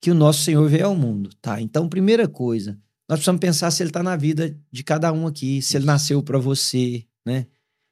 que 0.00 0.10
o 0.10 0.14
nosso 0.14 0.42
Senhor 0.42 0.68
veio 0.68 0.86
ao 0.86 0.94
mundo, 0.94 1.30
tá? 1.40 1.60
Então, 1.60 1.88
primeira 1.88 2.28
coisa, 2.28 2.78
nós 3.08 3.18
precisamos 3.18 3.40
pensar 3.40 3.70
se 3.70 3.82
ele 3.82 3.90
está 3.90 4.02
na 4.02 4.16
vida 4.16 4.56
de 4.70 4.84
cada 4.84 5.12
um 5.12 5.26
aqui, 5.26 5.60
se 5.62 5.76
ele 5.76 5.86
nasceu 5.86 6.22
para 6.22 6.38
você, 6.38 7.04
né? 7.26 7.46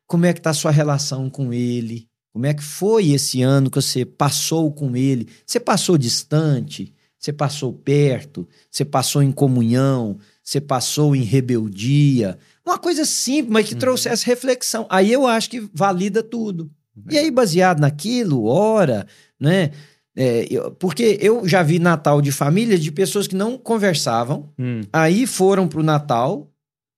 Como 0.06 0.24
é 0.24 0.32
que 0.32 0.38
está 0.38 0.50
a 0.50 0.54
sua 0.54 0.70
relação 0.70 1.28
com 1.28 1.52
ele? 1.52 2.08
Como 2.32 2.46
é 2.46 2.54
que 2.54 2.62
foi 2.62 3.10
esse 3.10 3.42
ano 3.42 3.70
que 3.70 3.80
você 3.80 4.04
passou 4.04 4.70
com 4.72 4.94
ele? 4.94 5.26
Você 5.44 5.58
passou 5.58 5.96
distante? 5.98 6.94
Você 7.18 7.32
passou 7.32 7.72
perto? 7.72 8.46
Você 8.70 8.84
passou 8.84 9.22
em 9.22 9.32
comunhão? 9.32 10.18
Você 10.46 10.60
passou 10.60 11.16
em 11.16 11.22
rebeldia? 11.24 12.38
Uma 12.64 12.78
coisa 12.78 13.04
simples, 13.04 13.52
mas 13.52 13.66
que 13.66 13.74
Uhum. 13.74 13.80
trouxesse 13.80 14.24
reflexão. 14.24 14.86
Aí 14.88 15.12
eu 15.12 15.26
acho 15.26 15.50
que 15.50 15.68
valida 15.74 16.22
tudo. 16.22 16.70
E 17.10 17.18
aí, 17.18 17.30
baseado 17.32 17.80
naquilo, 17.80 18.44
ora, 18.46 19.06
né? 19.40 19.72
É, 20.16 20.46
eu- 20.48 20.70
porque 20.70 21.18
eu 21.20 21.46
já 21.46 21.62
vi 21.64 21.78
Natal 21.80 22.22
de 22.22 22.30
famílias 22.32 22.80
de 22.82 22.90
pessoas 22.92 23.26
que 23.26 23.34
não 23.34 23.58
conversavam, 23.58 24.48
Hum. 24.58 24.80
aí 24.92 25.26
foram 25.26 25.66
pro 25.68 25.82
Natal, 25.82 26.48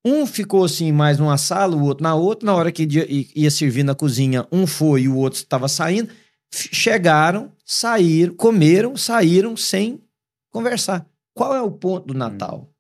um 0.05 0.25
ficou 0.27 0.65
assim 0.65 0.93
mais 0.93 1.19
numa 1.19 1.37
sala, 1.39 1.75
o 1.75 1.83
outro 1.83 2.05
na 2.05 2.15
outra, 2.15 2.47
na 2.47 2.55
hora 2.55 2.71
que 2.71 2.87
ia, 3.35 3.51
servir 3.51 3.83
na 3.83 3.95
cozinha, 3.95 4.47
um 4.53 4.67
foi 4.69 5.03
e 5.03 5.09
o 5.09 5.17
outro 5.17 5.39
estava 5.41 5.67
saindo, 5.69 6.11
chegaram, 6.53 7.51
saíram, 7.65 8.35
comeram, 8.35 8.97
saíram 8.97 9.57
sem 9.57 10.01
conversar. 10.53 11.05
Qual 11.35 11.55
é 11.57 11.61
o 11.63 11.71
ponto 11.73 12.07
do 12.09 12.15
Natal? 12.15 12.71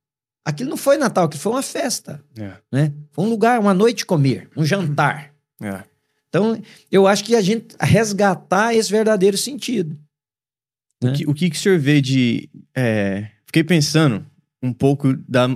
Aquilo 0.49 0.71
não 0.71 0.77
foi 0.79 0.97
Natal, 0.97 1.27
aquilo 1.27 1.43
foi 1.43 1.53
uma 1.53 1.63
festa, 1.63 2.25
É. 2.39 2.53
né? 2.73 2.93
Foi 3.13 3.23
um 3.25 3.29
lugar, 3.29 3.61
uma 3.61 3.75
noite 3.75 4.07
comer, 4.07 4.49
um 4.57 4.65
jantar. 4.65 5.31
É. 5.61 5.83
Então, 6.31 6.59
eu 6.91 7.07
acho 7.07 7.23
que 7.23 7.37
a 7.37 7.41
gente 7.43 7.77
resgatar 7.79 8.75
esse 8.75 8.91
verdadeiro 8.91 9.37
sentido. 9.37 9.99
O, 11.05 11.13
que, 11.13 11.27
o 11.29 11.35
que 11.35 11.51
que 11.51 11.57
o 11.57 11.61
senhor 11.61 11.79
vê 11.79 12.01
de. 12.01 12.49
é, 12.75 13.29
fiquei 13.47 13.63
pensando 13.63 14.25
um 14.63 14.73
pouco 14.73 15.13
da, 15.29 15.47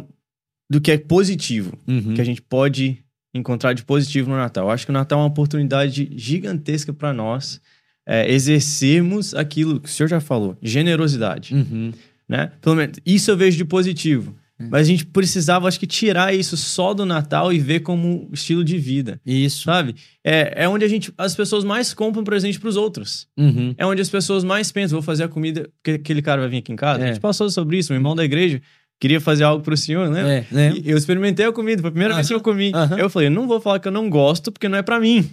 do 0.71 0.79
que 0.81 0.91
é 0.93 0.99
positivo, 0.99 1.73
Uhum. 1.89 2.13
que 2.15 2.21
a 2.21 2.25
gente 2.25 2.43
pode 2.43 3.03
encontrar 3.35 3.73
de 3.73 3.83
positivo 3.85 4.29
no 4.29 4.37
Natal. 4.37 4.67
Eu 4.67 4.71
acho 4.71 4.85
que 4.85 4.91
o 4.91 4.93
Natal 4.93 5.19
é 5.19 5.23
uma 5.23 5.29
oportunidade 5.29 6.11
gigantesca 6.17 6.93
para 6.93 7.15
nós 7.15 7.61
é, 8.07 8.31
exercermos 8.31 9.35
aquilo 9.35 9.81
que 9.81 9.89
o 9.89 9.93
senhor 9.93 10.09
já 10.09 10.21
falou, 10.21 10.55
generosidade. 10.61 11.55
Uhum. 11.55 11.93
né? 12.29 12.53
Pelo 12.61 12.77
menos 12.77 12.99
isso 13.07 13.31
eu 13.31 13.37
vejo 13.39 13.57
de 13.57 13.65
positivo. 13.65 14.37
Mas 14.71 14.83
a 14.83 14.85
gente 14.91 15.07
precisava, 15.07 15.69
acho 15.69 15.79
que, 15.81 15.87
tirar 15.87 16.35
isso 16.35 16.57
só 16.57 16.93
do 16.95 17.05
Natal 17.07 17.53
e 17.53 17.59
ver 17.59 17.81
como 17.81 18.29
estilo 18.33 18.65
de 18.65 18.79
vida, 18.79 19.21
Isso. 19.25 19.65
sabe? 19.65 19.95
É, 20.25 20.65
é 20.65 20.69
onde 20.69 20.85
a 20.85 20.89
gente, 20.89 21.13
as 21.19 21.35
pessoas 21.35 21.65
mais 21.65 21.93
compram 21.95 22.23
presente 22.25 22.59
pros 22.61 22.77
outros. 22.77 23.27
Uhum. 23.37 23.75
É 23.77 23.85
onde 23.87 24.01
as 24.03 24.09
pessoas 24.11 24.45
mais 24.45 24.71
pensam, 24.73 24.97
vou 24.97 25.03
fazer 25.03 25.25
a 25.25 25.29
comida, 25.29 25.69
porque 25.83 25.93
aquele 26.01 26.23
cara 26.23 26.41
vai 26.43 26.51
vir 26.51 26.59
aqui 26.59 26.73
em 26.73 26.77
casa. 26.77 27.01
É. 27.03 27.05
A 27.05 27.07
gente 27.09 27.21
passou 27.21 27.49
sobre 27.51 27.79
isso, 27.79 27.93
um 27.93 27.97
irmão 27.97 28.15
da 28.15 28.25
igreja 28.25 28.61
queria 29.01 29.21
fazer 29.21 29.43
algo 29.43 29.65
pro 29.65 29.77
senhor, 29.77 30.09
né? 30.09 30.47
É, 30.51 30.55
né? 30.55 30.75
Eu 30.85 30.97
experimentei 30.97 31.45
a 31.45 31.51
comida, 31.53 31.83
foi 31.83 31.89
a 31.89 31.93
primeira 31.93 32.15
vez 32.15 32.29
que 32.29 32.35
eu 32.35 32.41
comi. 32.41 32.71
aham. 32.73 32.97
Eu 32.99 33.11
falei, 33.11 33.29
não 33.29 33.49
vou 33.49 33.61
falar 33.61 33.81
que 33.81 33.89
eu 33.89 33.93
não 33.93 34.09
gosto, 34.09 34.53
porque 34.53 34.69
não 34.69 34.79
é 34.79 34.83
pra 34.83 35.01
mim, 35.01 35.29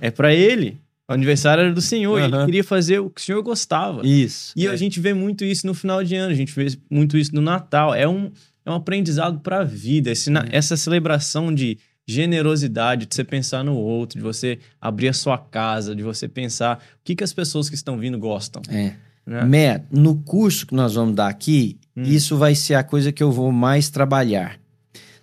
é 0.00 0.10
pra 0.10 0.32
ele. 0.34 0.78
O 1.06 1.12
aniversário 1.12 1.64
era 1.64 1.72
do 1.74 1.80
senhor, 1.82 2.20
e 2.20 2.24
ele 2.24 2.44
queria 2.46 2.62
fazer 2.64 3.00
o 3.00 3.10
que 3.10 3.20
o 3.20 3.24
senhor 3.24 3.42
gostava. 3.42 4.06
Isso. 4.06 4.52
E 4.56 4.66
É. 4.68 4.70
a 4.70 4.76
gente 4.76 5.00
vê 5.00 5.12
muito 5.12 5.44
isso 5.44 5.66
no 5.66 5.74
final 5.74 6.04
de 6.04 6.14
ano, 6.14 6.30
a 6.30 6.34
gente 6.36 6.52
vê 6.54 6.68
muito 6.88 7.18
isso 7.18 7.34
no 7.34 7.42
Natal. 7.42 7.92
É 7.92 8.08
um, 8.08 8.30
é 8.64 8.70
um 8.70 8.74
aprendizado 8.74 9.40
pra 9.40 9.64
vida, 9.64 10.10
esse 10.10 10.30
na- 10.30 10.46
essa 10.50 10.76
celebração 10.76 11.54
de 11.54 11.78
generosidade, 12.08 13.06
de 13.06 13.14
você 13.14 13.22
pensar 13.24 13.62
no 13.64 13.74
outro, 13.76 14.18
de 14.18 14.22
você 14.24 14.58
abrir 14.80 15.08
a 15.08 15.12
sua 15.12 15.38
casa, 15.38 15.94
de 15.94 16.02
você 16.02 16.26
pensar 16.28 16.78
o 16.78 16.80
que, 17.04 17.14
que 17.14 17.22
as 17.24 17.32
pessoas 17.32 17.68
que 17.68 17.74
estão 17.76 17.98
vindo 17.98 18.18
gostam. 18.18 18.60
É. 18.68 18.94
Né? 19.26 19.44
Matt, 19.44 19.84
no 19.92 20.16
curso 20.16 20.66
que 20.66 20.74
nós 20.74 20.94
vamos 20.94 21.14
dar 21.14 21.28
aqui, 21.28 21.78
Hum. 21.96 22.02
isso 22.02 22.36
vai 22.36 22.54
ser 22.54 22.74
a 22.74 22.82
coisa 22.82 23.12
que 23.12 23.22
eu 23.22 23.30
vou 23.30 23.52
mais 23.52 23.90
trabalhar. 23.90 24.58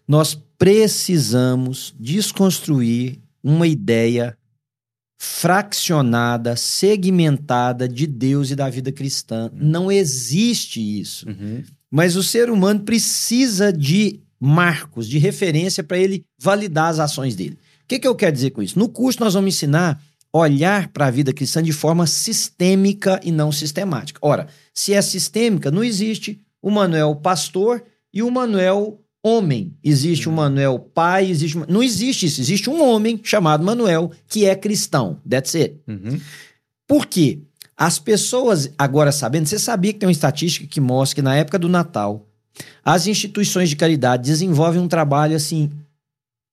Nós 0.08 0.34
precisamos 0.58 1.93
desconstruir 2.00 3.19
uma 3.43 3.67
ideia 3.67 4.38
fraccionada, 5.19 6.56
segmentada 6.56 7.88
de 7.88 8.08
Deus 8.08 8.52
e 8.52 8.56
da 8.56 8.69
vida 8.69 8.91
cristã. 8.91 9.52
Não 9.54 9.91
existe 9.91 10.80
isso. 10.80 11.28
Uhum. 11.28 11.63
Mas 11.91 12.15
o 12.15 12.23
ser 12.23 12.50
humano 12.50 12.82
precisa 12.82 13.71
de 13.71 14.19
marcos, 14.39 15.08
de 15.08 15.17
referência 15.17 15.84
para 15.84 15.97
ele 15.97 16.23
validar 16.39 16.89
as 16.89 17.00
ações 17.00 17.36
dele. 17.36 17.58
O 17.84 17.88
que, 17.88 18.00
que 18.00 18.08
eu 18.08 18.15
quero 18.15 18.34
dizer 18.34 18.52
com 18.52 18.62
isso? 18.62 18.78
No 18.78 18.89
curso, 18.89 19.19
nós 19.19 19.34
vamos 19.34 19.54
ensinar 19.54 20.02
a 20.32 20.38
olhar 20.38 20.89
para 20.89 21.08
a 21.08 21.12
vida 21.12 21.34
cristã 21.34 21.63
de 21.63 21.71
forma 21.71 22.06
sistêmica 22.06 23.19
e 23.23 23.32
não 23.32 23.52
sistemática. 23.52 24.19
Ora, 24.21 24.47
se 24.73 24.93
é 24.93 25.02
sistêmica, 25.02 25.71
não 25.71 25.84
existe 25.84 26.39
o 26.62 26.69
Manuel 26.69 27.15
pastor 27.15 27.84
e 28.13 28.21
o 28.21 28.30
Manuel 28.30 29.02
homem. 29.23 29.73
Existe 29.84 30.30
o 30.30 30.32
Manuel 30.32 30.80
pai, 30.80 31.30
existe. 31.30 31.58
Não 31.67 31.84
existe 31.84 32.26
isso. 32.26 32.41
Existe 32.41 32.69
um 32.69 32.82
homem 32.84 33.19
chamado 33.23 33.63
Manuel 33.63 34.12
que 34.28 34.45
é 34.45 34.56
cristão. 34.56 35.19
That's 35.28 35.56
it. 35.56 35.82
Uhum. 35.88 36.19
Por 36.88 37.06
quê? 37.06 37.41
As 37.78 38.00
pessoas, 38.00 38.72
agora 38.78 39.12
sabendo, 39.12 39.46
você 39.48 39.60
sabia 39.60 39.94
que 39.94 40.00
tem 40.00 40.08
uma 40.08 40.12
estatística 40.12 40.66
que 40.66 40.82
mostra 40.82 41.16
que 41.16 41.22
na 41.22 41.36
época 41.36 41.60
do 41.60 41.70
Natal, 41.70 42.28
as 42.84 43.06
instituições 43.06 43.70
de 43.70 43.76
caridade 43.76 44.24
desenvolvem 44.24 44.82
um 44.82 44.88
trabalho 44.88 45.36
assim 45.36 45.70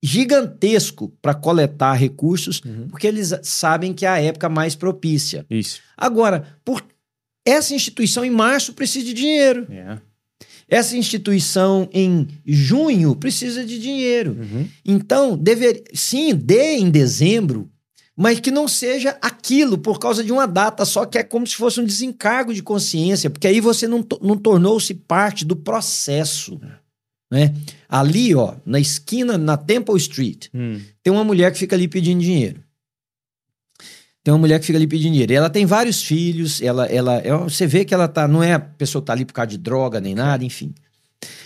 gigantesco 0.03 1.09
para 1.23 1.33
coletar 1.33 1.95
recursos, 1.95 2.61
Uhum. 2.63 2.89
porque 2.91 3.07
eles 3.07 3.33
sabem 3.43 3.95
que 3.95 4.05
é 4.05 4.09
a 4.11 4.21
época 4.21 4.51
mais 4.51 4.75
propícia. 4.75 5.47
Isso. 5.49 5.81
Agora, 5.97 6.47
por 6.63 6.85
essa 7.47 7.75
instituição 7.75 8.23
em 8.23 8.31
março 8.31 8.75
precisa 8.75 9.07
de 9.07 9.15
dinheiro. 9.15 9.67
É. 9.71 9.99
Essa 10.69 10.97
instituição 10.97 11.89
em 11.93 12.29
junho 12.45 13.17
precisa 13.17 13.65
de 13.65 13.79
dinheiro. 13.79 14.37
Uhum. 14.39 14.69
Então, 14.85 15.37
dever... 15.39 15.85
sim, 15.95 16.35
dê 16.35 16.77
em 16.77 16.91
dezembro, 16.91 17.71
mas 18.17 18.39
que 18.41 18.51
não 18.51 18.69
seja 18.69 19.17
aquilo 19.21 19.77
por 19.77 19.99
causa 19.99 20.23
de 20.23 20.31
uma 20.33 20.47
data 20.47 20.85
só, 20.85 21.05
que 21.05 21.19
é 21.19 21.23
como 21.23 21.47
se 21.47 21.57
fosse 21.57 21.81
um 21.81 21.85
desencargo 21.85 22.55
de 22.55 22.63
consciência, 22.63 23.29
porque 23.29 23.47
aí 23.49 23.61
você 23.61 23.89
não, 23.89 24.07
não 24.23 24.37
tornou-se 24.37 24.95
parte 24.95 25.45
do 25.45 25.57
processo. 25.57 26.61
Né? 27.31 27.53
Ali, 27.89 28.35
ó, 28.35 28.55
na 28.65 28.79
esquina, 28.79 29.37
na 29.37 29.57
Temple 29.57 29.97
Street, 29.97 30.47
Hum. 30.55 30.81
tem 31.03 31.13
uma 31.13 31.25
mulher 31.25 31.51
que 31.53 31.59
fica 31.59 31.75
ali 31.75 31.89
pedindo 31.89 32.21
dinheiro. 32.21 32.63
Tem 34.23 34.33
uma 34.33 34.39
mulher 34.39 34.59
que 34.59 34.67
fica 34.67 34.79
ali 34.79 34.87
pedindo 34.87 35.13
dinheiro. 35.13 35.33
E 35.33 35.37
ela 35.37 35.51
tem 35.51 35.67
vários 35.67 36.03
filhos, 36.03 36.63
ela, 36.63 36.87
ela, 36.87 37.15
ela- 37.19 37.45
você 37.45 37.67
vê 37.67 37.85
que 37.85 37.93
ela 37.93 38.09
tá, 38.09 38.27
não 38.27 38.43
é 38.43 38.55
a 38.55 38.59
pessoa 38.61 39.03
que 39.03 39.07
tá 39.07 39.13
ali 39.13 39.25
por 39.25 39.35
causa 39.35 39.49
de 39.51 39.59
droga 39.59 40.01
nem 40.01 40.15
nada, 40.15 40.45
enfim. 40.45 40.73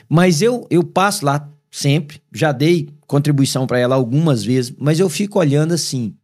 Mas 0.08 0.42
eu, 0.42 0.66
eu 0.70 0.84
passo 0.84 1.24
lá 1.24 1.48
sempre, 1.70 2.20
já 2.32 2.52
dei 2.52 2.88
contribuição 3.06 3.66
para 3.66 3.78
ela 3.78 3.94
algumas 3.96 4.44
vezes, 4.44 4.72
mas 4.78 5.00
eu 5.00 5.08
fico 5.08 5.38
olhando 5.38 5.72
assim. 5.74 6.14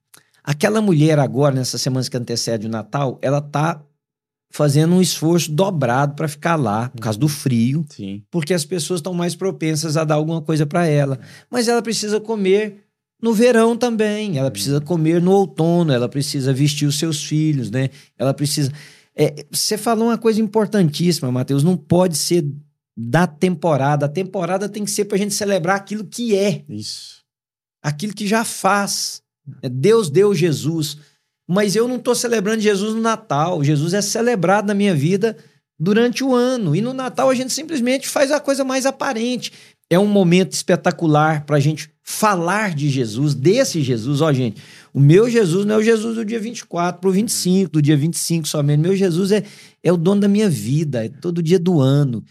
Aquela 0.44 0.83
mulher 0.83 1.18
agora, 1.18 1.54
nessas 1.54 1.80
semanas 1.80 2.09
que 2.09 2.16
antecede 2.16 2.66
o 2.66 2.70
Natal, 2.70 3.18
ela 3.22 3.40
tá 3.40 3.83
fazendo 4.50 4.94
um 4.94 5.00
esforço 5.00 5.50
dobrado 5.50 6.14
para 6.14 6.28
ficar 6.28 6.54
lá, 6.54 6.88
por 6.90 7.00
causa 7.00 7.18
do 7.18 7.26
frio, 7.26 7.85
Sim. 7.88 8.22
porque 8.30 8.54
as 8.54 8.64
pessoas 8.64 9.00
estão 9.00 9.12
mais 9.12 9.35
propensas 9.35 9.96
a 9.96 10.04
dar 10.04 10.14
alguma 10.14 10.40
coisa 10.40 10.64
para 10.64 10.87
ela. 10.87 11.18
Mas 11.50 11.66
ela 11.66 11.83
precisa 11.83 12.20
comer 12.20 12.85
no 13.20 13.33
verão 13.33 13.76
também, 13.76 14.38
ela 14.38 14.50
precisa 14.50 14.80
comer 14.80 15.20
no 15.20 15.33
outono, 15.33 15.92
ela 15.92 16.09
precisa 16.09 16.52
vestir 16.52 16.87
os 16.87 16.98
seus 16.98 17.24
filhos, 17.24 17.70
né? 17.70 17.88
Ela 18.18 18.35
precisa. 18.35 18.70
É, 19.16 19.46
você 19.50 19.78
falou 19.78 20.09
uma 20.09 20.18
coisa 20.18 20.40
importantíssima, 20.40 21.33
Matheus, 21.33 21.64
não 21.64 21.76
pode 21.76 22.16
ser 22.16 22.46
da 22.96 23.26
temporada. 23.26 24.07
A 24.07 24.11
temporada 24.11 24.68
tem 24.68 24.85
que 24.85 24.90
ser 24.90 25.07
para 25.07 25.16
a 25.16 25.18
gente 25.18 25.35
celebrar 25.35 25.76
aquilo 25.76 26.04
que 26.04 26.37
é, 26.37 26.64
Isso. 26.68 27.24
aquilo 27.83 28.14
que 28.14 28.26
já 28.26 28.44
faz. 28.44 29.23
É, 29.62 29.68
Deus 29.68 30.11
deu 30.11 30.35
Jesus. 30.35 30.98
Mas 31.48 31.76
eu 31.76 31.87
não 31.87 31.96
estou 31.96 32.14
celebrando 32.14 32.61
Jesus 32.61 32.94
no 32.94 33.00
Natal. 33.00 33.62
Jesus 33.62 33.94
é 33.94 34.00
celebrado 34.00 34.66
na 34.66 34.74
minha 34.74 34.94
vida 34.94 35.37
durante 35.78 36.24
o 36.24 36.35
ano. 36.35 36.74
E 36.74 36.80
no 36.80 36.92
Natal 36.92 37.28
a 37.28 37.35
gente 37.35 37.52
simplesmente 37.52 38.09
faz 38.09 38.30
a 38.30 38.40
coisa 38.40 38.64
mais 38.64 38.87
aparente. 38.87 39.52
É 39.90 39.98
um 39.98 40.07
momento 40.07 40.52
espetacular 40.52 41.44
para 41.44 41.57
a 41.57 41.61
gente 41.61 41.90
falar 42.02 42.74
de 42.74 42.88
Jesus, 42.88 43.35
desse 43.35 43.83
Jesus. 43.83 44.20
Ó, 44.20 44.33
gente, 44.33 44.62
o 44.92 45.00
meu 45.00 45.28
Jesus 45.28 45.66
não 45.66 45.76
é 45.76 45.78
o 45.78 45.83
Jesus 45.83 46.16
do 46.16 46.24
dia 46.24 46.40
24 46.40 47.00
pro 47.00 47.12
25, 47.12 47.72
do 47.72 47.83
dia 47.83 47.96
25 47.96 48.48
somente. 48.48 48.80
Meu 48.80 48.96
Jesus 48.96 49.33
é, 49.33 49.42
é 49.83 49.92
o 49.92 49.96
dono 49.96 50.22
da 50.22 50.28
minha 50.28 50.48
vida, 50.48 51.04
é 51.04 51.09
todo 51.09 51.42
dia 51.42 51.59
do 51.59 51.80
ano. 51.80 52.24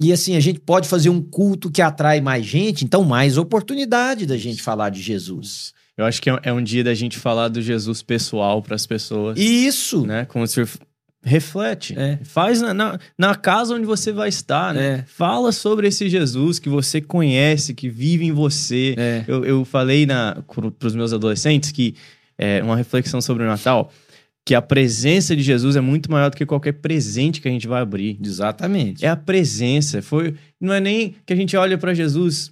E 0.00 0.12
assim, 0.12 0.36
a 0.36 0.40
gente 0.40 0.60
pode 0.60 0.88
fazer 0.88 1.10
um 1.10 1.20
culto 1.20 1.70
que 1.70 1.82
atrai 1.82 2.20
mais 2.20 2.46
gente, 2.46 2.84
então 2.84 3.04
mais 3.04 3.36
oportunidade 3.36 4.24
da 4.24 4.36
gente 4.36 4.62
falar 4.62 4.88
de 4.90 5.02
Jesus. 5.02 5.74
Eu 5.96 6.04
acho 6.04 6.20
que 6.20 6.30
é 6.30 6.38
é 6.42 6.52
um 6.52 6.62
dia 6.62 6.84
da 6.84 6.94
gente 6.94 7.18
falar 7.18 7.48
do 7.48 7.60
Jesus 7.60 8.02
pessoal 8.02 8.62
para 8.62 8.74
as 8.74 8.86
pessoas. 8.86 9.38
Isso! 9.38 10.06
né? 10.06 10.24
Como 10.26 10.46
se 10.46 10.60
reflete. 11.22 11.98
É. 11.98 12.18
Faz 12.22 12.60
na, 12.60 12.72
na, 12.72 12.98
na 13.18 13.34
casa 13.34 13.74
onde 13.74 13.84
você 13.84 14.12
vai 14.12 14.28
estar, 14.28 14.74
né? 14.74 15.00
É. 15.00 15.04
Fala 15.06 15.52
sobre 15.52 15.86
esse 15.86 16.08
Jesus 16.08 16.58
que 16.58 16.68
você 16.68 17.00
conhece, 17.00 17.74
que 17.74 17.88
vive 17.88 18.24
em 18.24 18.32
você. 18.32 18.94
É. 18.96 19.24
Eu, 19.28 19.44
eu 19.44 19.64
falei 19.64 20.06
para 20.06 20.86
os 20.86 20.94
meus 20.94 21.12
adolescentes 21.12 21.72
que 21.72 21.94
é 22.38 22.62
uma 22.62 22.76
reflexão 22.76 23.20
sobre 23.20 23.42
o 23.42 23.46
Natal, 23.46 23.92
que 24.46 24.54
a 24.54 24.62
presença 24.62 25.36
de 25.36 25.42
Jesus 25.42 25.76
é 25.76 25.80
muito 25.80 26.10
maior 26.10 26.30
do 26.30 26.36
que 26.36 26.46
qualquer 26.46 26.72
presente 26.72 27.40
que 27.40 27.48
a 27.48 27.50
gente 27.50 27.68
vai 27.68 27.82
abrir. 27.82 28.18
Exatamente. 28.22 29.04
É 29.04 29.08
a 29.08 29.16
presença. 29.16 30.00
Foi, 30.00 30.34
não 30.58 30.72
é 30.72 30.80
nem 30.80 31.14
que 31.26 31.32
a 31.34 31.36
gente 31.36 31.54
olha 31.56 31.76
para 31.76 31.92
Jesus 31.92 32.50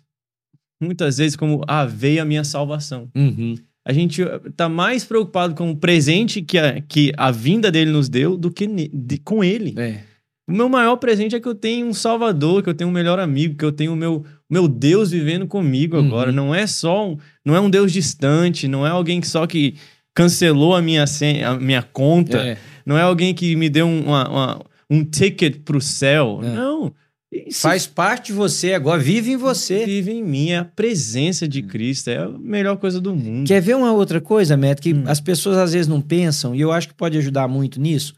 muitas 0.80 1.18
vezes 1.18 1.36
como 1.36 1.62
ah, 1.66 1.84
veio 1.84 2.22
a 2.22 2.24
minha 2.24 2.44
salvação. 2.44 3.08
Uhum. 3.14 3.54
A 3.86 3.92
gente 3.92 4.22
tá 4.56 4.68
mais 4.68 5.04
preocupado 5.04 5.54
com 5.54 5.70
o 5.70 5.76
presente 5.76 6.42
que 6.42 6.58
a, 6.58 6.80
que 6.82 7.12
a 7.16 7.30
vinda 7.30 7.70
dele 7.70 7.90
nos 7.90 8.08
deu 8.08 8.36
do 8.36 8.50
que 8.50 8.66
de- 8.66 9.18
com 9.18 9.42
ele. 9.42 9.74
É. 9.80 10.00
O 10.48 10.52
meu 10.52 10.68
maior 10.68 10.96
presente 10.96 11.34
é 11.34 11.40
que 11.40 11.48
eu 11.48 11.54
tenho 11.54 11.86
um 11.86 11.92
Salvador, 11.94 12.62
que 12.62 12.68
eu 12.68 12.74
tenho 12.74 12.88
um 12.88 12.92
melhor 12.92 13.18
amigo, 13.18 13.56
que 13.56 13.64
eu 13.64 13.72
tenho 13.72 13.92
o 13.92 13.96
meu, 13.96 14.24
meu 14.50 14.66
Deus 14.68 15.10
vivendo 15.10 15.46
comigo 15.46 15.96
Uhum. 15.96 16.06
agora. 16.06 16.32
Não 16.32 16.54
é 16.54 16.66
só 16.66 17.10
um, 17.10 17.16
não 17.44 17.54
é 17.56 17.60
um 17.60 17.68
Deus 17.70 17.92
distante, 17.92 18.68
não 18.68 18.86
é 18.86 18.90
alguém 18.90 19.20
que 19.20 19.26
só 19.28 19.46
que 19.46 19.74
cancelou 20.14 20.74
a 20.74 20.82
minha, 20.82 21.04
a 21.46 21.54
minha 21.58 21.82
conta, 21.82 22.38
É. 22.38 22.58
não 22.84 22.96
é 22.98 23.02
alguém 23.02 23.34
que 23.34 23.54
me 23.56 23.68
deu 23.68 23.86
um, 23.86 24.02
uma- 24.06 24.28
uma- 24.28 24.64
um 24.90 25.04
ticket 25.04 25.58
pro 25.64 25.80
céu. 25.80 26.40
É. 26.42 26.48
Não. 26.50 26.92
Isso 27.30 27.60
Faz 27.60 27.86
parte 27.86 28.28
de 28.28 28.32
você 28.32 28.72
agora, 28.72 29.00
vive 29.00 29.32
em 29.32 29.36
você. 29.36 29.84
vive 29.84 30.12
em 30.12 30.22
mim, 30.24 30.52
a 30.54 30.64
presença 30.64 31.46
de 31.46 31.62
Cristo, 31.62 32.08
é 32.08 32.18
a 32.18 32.28
melhor 32.28 32.78
coisa 32.78 33.00
do 33.00 33.14
mundo. 33.14 33.46
Quer 33.46 33.60
ver 33.60 33.76
uma 33.76 33.92
outra 33.92 34.20
coisa, 34.20 34.56
Matt, 34.56 34.80
que 34.80 34.94
Hum. 34.94 35.04
as 35.06 35.20
pessoas 35.20 35.58
às 35.58 35.72
vezes 35.72 35.86
não 35.86 36.00
pensam, 36.00 36.54
e 36.54 36.60
eu 36.60 36.72
acho 36.72 36.88
que 36.88 36.94
pode 36.94 37.18
ajudar 37.18 37.46
muito 37.46 37.78
nisso? 37.80 38.14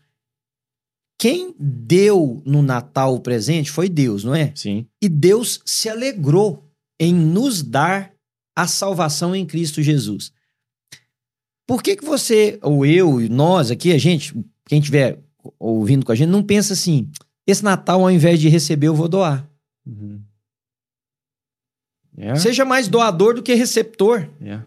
Quem 1.18 1.54
deu 1.58 2.40
no 2.46 2.62
Natal 2.62 3.14
o 3.14 3.20
presente 3.20 3.70
foi 3.70 3.88
Deus, 3.88 4.24
não 4.24 4.34
é? 4.34 4.52
Sim. 4.54 4.86
E 5.02 5.08
Deus 5.08 5.60
se 5.66 5.88
alegrou 5.88 6.64
em 6.98 7.12
nos 7.12 7.62
dar 7.62 8.12
a 8.56 8.66
salvação 8.66 9.34
em 9.34 9.44
Cristo 9.44 9.82
Jesus. 9.82 10.32
Por 11.66 11.82
que 11.82 11.96
que 11.96 12.04
você, 12.04 12.58
ou 12.62 12.86
eu, 12.86 13.20
nós 13.28 13.70
aqui, 13.70 13.92
a 13.92 13.98
gente, 13.98 14.34
quem 14.66 14.78
estiver 14.78 15.18
ouvindo 15.58 16.06
com 16.06 16.12
a 16.12 16.14
gente, 16.14 16.28
não 16.30 16.42
pensa 16.42 16.72
assim, 16.72 17.08
esse 17.50 17.62
Natal 17.64 18.00
ao 18.02 18.10
invés 18.10 18.38
de 18.40 18.48
receber 18.48 18.86
eu 18.88 18.94
vou 18.94 19.08
doar. 19.08 19.46
Uhum. 19.86 20.20
É, 22.16 22.34
Seja 22.36 22.64
mais 22.64 22.88
doador 22.88 23.34
do 23.34 23.42
que 23.42 23.54
receptor. 23.54 24.28
é. 24.42 24.60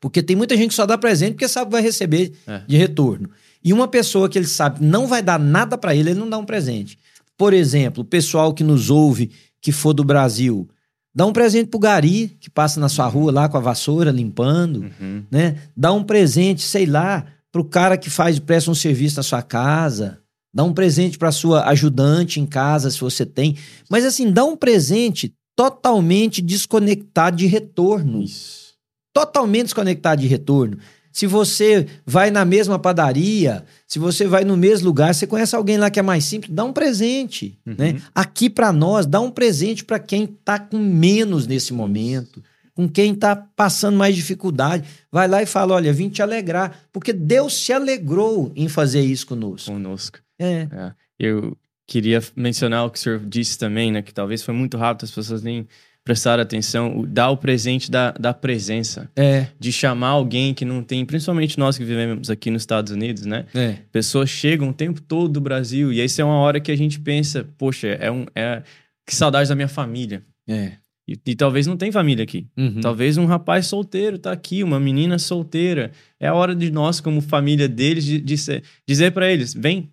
Porque 0.00 0.22
tem 0.22 0.34
muita 0.34 0.56
gente 0.56 0.70
que 0.70 0.74
só 0.74 0.86
dá 0.86 0.96
presente 0.96 1.32
porque 1.34 1.46
sabe 1.46 1.66
que 1.66 1.72
vai 1.72 1.82
receber 1.82 2.32
É. 2.46 2.60
de 2.66 2.76
retorno. 2.78 3.28
E 3.62 3.70
uma 3.70 3.86
pessoa 3.86 4.30
que 4.30 4.38
ele 4.38 4.46
sabe 4.46 4.82
não 4.82 5.06
vai 5.06 5.22
dar 5.22 5.38
nada 5.38 5.76
para 5.76 5.94
ele, 5.94 6.10
ele 6.10 6.18
não 6.18 6.28
dá 6.30 6.38
um 6.38 6.44
presente. 6.46 6.98
Por 7.36 7.52
exemplo, 7.52 8.02
o 8.02 8.06
pessoal 8.06 8.54
que 8.54 8.64
nos 8.64 8.88
ouve, 8.88 9.30
que 9.60 9.70
for 9.72 9.92
do 9.92 10.02
Brasil, 10.02 10.66
dá 11.14 11.26
um 11.26 11.32
presente 11.34 11.68
pro 11.68 11.78
Gari, 11.78 12.28
que 12.40 12.48
passa 12.48 12.80
na 12.80 12.88
sua 12.88 13.06
rua 13.08 13.30
lá 13.30 13.46
com 13.46 13.58
a 13.58 13.60
vassoura 13.60 14.10
limpando, 14.10 14.90
Uhum. 15.00 15.22
né? 15.30 15.58
Dá 15.76 15.92
um 15.92 16.02
presente, 16.02 16.62
sei 16.62 16.86
lá, 16.86 17.26
pro 17.52 17.62
cara 17.64 17.98
que 17.98 18.08
faz 18.08 18.38
presta 18.38 18.70
um 18.70 18.74
serviço 18.74 19.16
na 19.18 19.22
sua 19.22 19.42
casa. 19.42 20.18
Dá 20.52 20.64
um 20.64 20.72
presente 20.72 21.16
para 21.16 21.30
sua 21.30 21.64
ajudante 21.68 22.40
em 22.40 22.46
casa, 22.46 22.90
se 22.90 23.00
você 23.00 23.24
tem. 23.24 23.56
Mas 23.88 24.04
assim, 24.04 24.30
dá 24.32 24.44
um 24.44 24.56
presente 24.56 25.32
totalmente 25.56 26.42
desconectado 26.42 27.36
de 27.36 27.46
retorno. 27.46 28.22
Isso. 28.22 28.74
Totalmente 29.12 29.64
desconectado 29.64 30.20
de 30.22 30.26
retorno. 30.26 30.78
Se 31.12 31.26
você 31.26 31.86
vai 32.06 32.30
na 32.30 32.44
mesma 32.44 32.78
padaria, 32.78 33.64
se 33.86 33.98
você 33.98 34.26
vai 34.26 34.44
no 34.44 34.56
mesmo 34.56 34.86
lugar, 34.86 35.12
você 35.12 35.26
conhece 35.26 35.56
alguém 35.56 35.76
lá 35.76 35.90
que 35.90 35.98
é 35.98 36.02
mais 36.02 36.24
simples, 36.24 36.54
dá 36.54 36.64
um 36.64 36.72
presente, 36.72 37.58
Uhum. 37.66 37.74
né? 37.76 38.00
Aqui 38.14 38.48
para 38.48 38.72
nós, 38.72 39.06
dá 39.06 39.20
um 39.20 39.30
presente 39.30 39.84
para 39.84 39.98
quem 39.98 40.26
tá 40.26 40.58
com 40.58 40.78
menos 40.78 41.48
nesse 41.48 41.72
momento, 41.72 42.42
com 42.74 42.88
quem 42.88 43.12
tá 43.14 43.34
passando 43.34 43.96
mais 43.96 44.14
dificuldade. 44.14 44.88
Vai 45.10 45.26
lá 45.26 45.42
e 45.42 45.46
fala, 45.46 45.74
olha, 45.74 45.92
vim 45.92 46.08
te 46.08 46.22
alegrar, 46.22 46.84
porque 46.92 47.12
Deus 47.12 47.54
se 47.54 47.72
alegrou 47.72 48.52
em 48.54 48.68
fazer 48.68 49.02
isso 49.02 49.26
conosco. 49.26 49.70
Conosco. 49.72 50.18
É. 50.40 50.68
É. 50.72 50.92
Eu 51.18 51.56
queria 51.86 52.20
mencionar 52.34 52.86
o 52.86 52.90
que 52.90 52.98
o 52.98 53.00
senhor 53.00 53.20
disse 53.26 53.58
também, 53.58 53.92
né? 53.92 54.00
Que 54.02 54.12
talvez 54.14 54.42
foi 54.42 54.54
muito 54.54 54.76
rápido, 54.78 55.04
as 55.04 55.10
pessoas 55.10 55.42
nem 55.42 55.66
prestaram 56.02 56.42
atenção. 56.42 57.04
Dar 57.06 57.30
o 57.30 57.36
presente 57.36 57.90
da, 57.90 58.12
da 58.12 58.32
presença. 58.32 59.10
É, 59.14 59.48
De 59.58 59.70
chamar 59.70 60.08
alguém 60.08 60.54
que 60.54 60.64
não 60.64 60.82
tem, 60.82 61.04
principalmente 61.04 61.58
nós 61.58 61.76
que 61.76 61.84
vivemos 61.84 62.30
aqui 62.30 62.50
nos 62.50 62.62
Estados 62.62 62.90
Unidos, 62.92 63.26
né? 63.26 63.44
é. 63.54 63.76
Pessoas 63.92 64.30
chegam 64.30 64.70
o 64.70 64.72
tempo 64.72 65.00
todo 65.02 65.28
do 65.32 65.40
Brasil 65.40 65.92
e 65.92 66.00
aí 66.00 66.06
isso 66.06 66.20
é 66.20 66.24
uma 66.24 66.38
hora 66.38 66.58
que 66.58 66.72
a 66.72 66.76
gente 66.76 66.98
pensa, 66.98 67.46
poxa, 67.58 67.88
é 67.88 68.10
um. 68.10 68.24
É, 68.34 68.62
que 69.06 69.14
saudade 69.14 69.48
da 69.48 69.54
minha 69.56 69.68
família. 69.68 70.22
É. 70.48 70.72
E, 71.08 71.18
e 71.26 71.34
talvez 71.34 71.66
não 71.66 71.76
tem 71.76 71.90
família 71.90 72.22
aqui. 72.22 72.46
Uhum. 72.56 72.80
Talvez 72.80 73.16
um 73.18 73.26
rapaz 73.26 73.66
solteiro 73.66 74.16
tá 74.18 74.30
aqui, 74.30 74.62
uma 74.62 74.78
menina 74.78 75.18
solteira. 75.18 75.90
É 76.20 76.28
a 76.28 76.34
hora 76.34 76.54
de 76.54 76.70
nós, 76.70 77.00
como 77.00 77.20
família 77.20 77.68
deles, 77.68 78.04
de, 78.04 78.20
de 78.20 78.38
ser- 78.38 78.62
dizer 78.88 79.10
para 79.10 79.28
eles: 79.30 79.52
vem, 79.52 79.90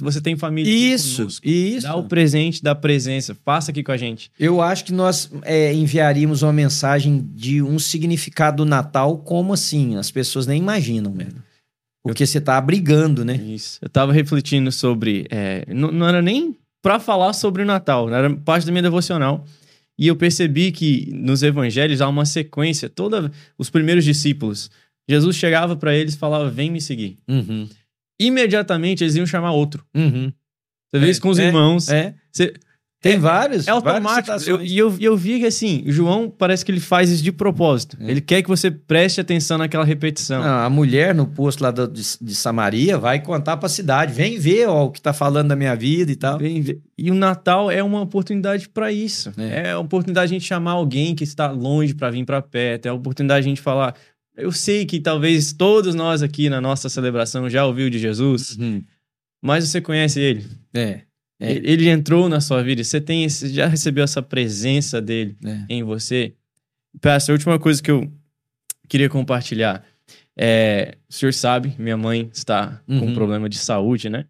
você, 0.00 0.20
tem 0.20 0.36
família. 0.36 0.70
Isso, 0.70 1.18
conosco. 1.18 1.48
isso. 1.48 1.86
Dá 1.86 1.96
o 1.96 2.04
presente 2.04 2.62
da 2.62 2.74
presença, 2.74 3.34
passa 3.34 3.70
aqui 3.70 3.82
com 3.82 3.92
a 3.92 3.96
gente. 3.96 4.30
Eu 4.38 4.60
acho 4.60 4.84
que 4.84 4.92
nós 4.92 5.30
é, 5.42 5.72
enviaríamos 5.72 6.42
uma 6.42 6.52
mensagem 6.52 7.28
de 7.34 7.62
um 7.62 7.78
significado 7.78 8.58
do 8.58 8.64
Natal 8.64 9.18
como 9.18 9.52
assim, 9.52 9.96
as 9.96 10.10
pessoas 10.10 10.46
nem 10.46 10.58
imaginam, 10.58 11.12
velho. 11.12 11.42
Porque 12.02 12.26
você 12.26 12.40
tá 12.40 12.56
abrigando, 12.56 13.24
né? 13.24 13.34
Isso. 13.34 13.78
Eu 13.82 13.88
tava 13.88 14.12
refletindo 14.12 14.70
sobre. 14.70 15.26
é, 15.30 15.64
não, 15.68 15.90
não 15.90 16.08
era 16.08 16.22
nem 16.22 16.56
para 16.82 17.00
falar 17.00 17.32
sobre 17.32 17.62
o 17.62 17.66
Natal, 17.66 18.08
era 18.08 18.32
parte 18.36 18.64
da 18.64 18.70
minha 18.70 18.82
devocional. 18.82 19.44
E 19.98 20.06
eu 20.06 20.14
percebi 20.14 20.70
que 20.70 21.10
nos 21.12 21.42
evangelhos 21.42 22.00
há 22.00 22.08
uma 22.08 22.24
sequência. 22.24 22.88
Toda 22.88 23.32
os 23.58 23.70
primeiros 23.70 24.04
discípulos, 24.04 24.70
Jesus 25.08 25.36
chegava 25.36 25.74
para 25.74 25.96
eles 25.96 26.14
e 26.14 26.18
falava: 26.18 26.50
Vem 26.50 26.70
me 26.70 26.80
seguir. 26.80 27.16
Uhum. 27.26 27.68
Imediatamente 28.20 29.04
eles 29.04 29.14
iam 29.16 29.26
chamar 29.26 29.52
outro. 29.52 29.84
Uhum. 29.94 30.32
Você 30.90 31.00
vê 31.00 31.06
É, 31.06 31.10
isso 31.10 31.20
com 31.20 31.28
os 31.28 31.38
é, 31.38 31.46
irmãos. 31.46 31.88
É. 31.88 32.14
Você- 32.32 32.54
Tem 33.02 33.18
vários. 33.18 33.68
É 33.68 33.70
automático. 33.70 34.36
Eu-. 34.50 34.62
E 34.64 34.76
eu, 34.76 34.96
eu 34.98 35.16
vi 35.16 35.38
que 35.38 35.46
assim, 35.46 35.84
o 35.86 35.92
João 35.92 36.28
parece 36.30 36.64
que 36.64 36.72
ele 36.72 36.80
faz 36.80 37.10
isso 37.10 37.22
de 37.22 37.30
propósito. 37.30 37.96
É. 38.00 38.10
Ele 38.10 38.20
quer 38.20 38.42
que 38.42 38.48
você 38.48 38.70
preste 38.70 39.20
atenção 39.20 39.58
naquela 39.58 39.84
repetição. 39.84 40.42
Não, 40.42 40.58
a 40.64 40.70
mulher 40.70 41.14
no 41.14 41.26
posto 41.26 41.62
lá 41.62 41.70
do- 41.70 41.86
de, 41.86 42.02
de 42.20 42.34
Samaria 42.34 42.96
vai 42.98 43.20
contar 43.22 43.58
pra 43.58 43.68
cidade. 43.68 44.12
Vem 44.12 44.38
ver 44.38 44.66
ó, 44.68 44.86
o 44.86 44.90
que 44.90 45.00
tá 45.00 45.12
falando 45.12 45.48
da 45.48 45.54
minha 45.56 45.76
vida 45.76 46.10
e 46.10 46.16
tal. 46.16 46.38
E 46.42 47.10
o 47.10 47.14
Natal 47.14 47.70
é 47.70 47.82
uma 47.82 48.00
oportunidade 48.00 48.68
para 48.68 48.90
isso. 48.90 49.32
É. 49.36 49.68
É. 49.68 49.70
a 49.72 49.78
oportunidade 49.78 50.28
de 50.30 50.34
a 50.34 50.38
gente 50.38 50.48
chamar 50.48 50.72
alguém 50.72 51.14
que 51.14 51.22
está 51.22 51.50
longe 51.50 51.94
para 51.94 52.10
vir 52.10 52.24
para 52.24 52.40
perto. 52.40 52.86
É 52.86 52.88
a 52.88 52.94
oportunidade 52.94 53.42
de 53.42 53.48
a 53.48 53.50
gente 53.50 53.60
falar. 53.60 53.94
Eu 54.36 54.52
sei 54.52 54.84
que 54.84 55.00
talvez 55.00 55.52
todos 55.52 55.94
nós 55.94 56.22
aqui 56.22 56.48
na 56.50 56.60
nossa 56.60 56.88
celebração 56.88 57.48
já 57.48 57.64
ouviu 57.64 57.88
de 57.88 57.98
Jesus, 57.98 58.56
Uhum. 58.58 58.82
mas 59.42 59.66
você 59.68 59.80
conhece 59.80 60.20
ele. 60.20 60.44
É. 60.74 61.00
É. 61.40 61.52
Ele 61.52 61.70
ele 61.70 61.88
entrou 61.88 62.28
na 62.28 62.40
sua 62.40 62.62
vida. 62.62 62.82
Você 62.84 63.00
tem 63.00 63.24
esse, 63.24 63.48
já 63.48 63.66
recebeu 63.66 64.04
essa 64.04 64.22
presença 64.22 65.00
dele 65.00 65.36
É. 65.44 65.60
em 65.68 65.82
você. 65.82 66.34
Pastor, 67.00 67.32
a 67.32 67.36
última 67.36 67.58
coisa 67.58 67.82
que 67.82 67.90
eu 67.90 68.10
queria 68.88 69.08
compartilhar. 69.08 69.84
É, 70.38 70.96
o 71.08 71.12
senhor 71.14 71.32
sabe, 71.32 71.74
minha 71.78 71.96
mãe 71.96 72.30
está 72.32 72.80
com 72.86 72.92
Uhum. 72.94 73.04
um 73.10 73.14
problema 73.14 73.48
de 73.48 73.56
saúde, 73.58 74.08
né? 74.10 74.26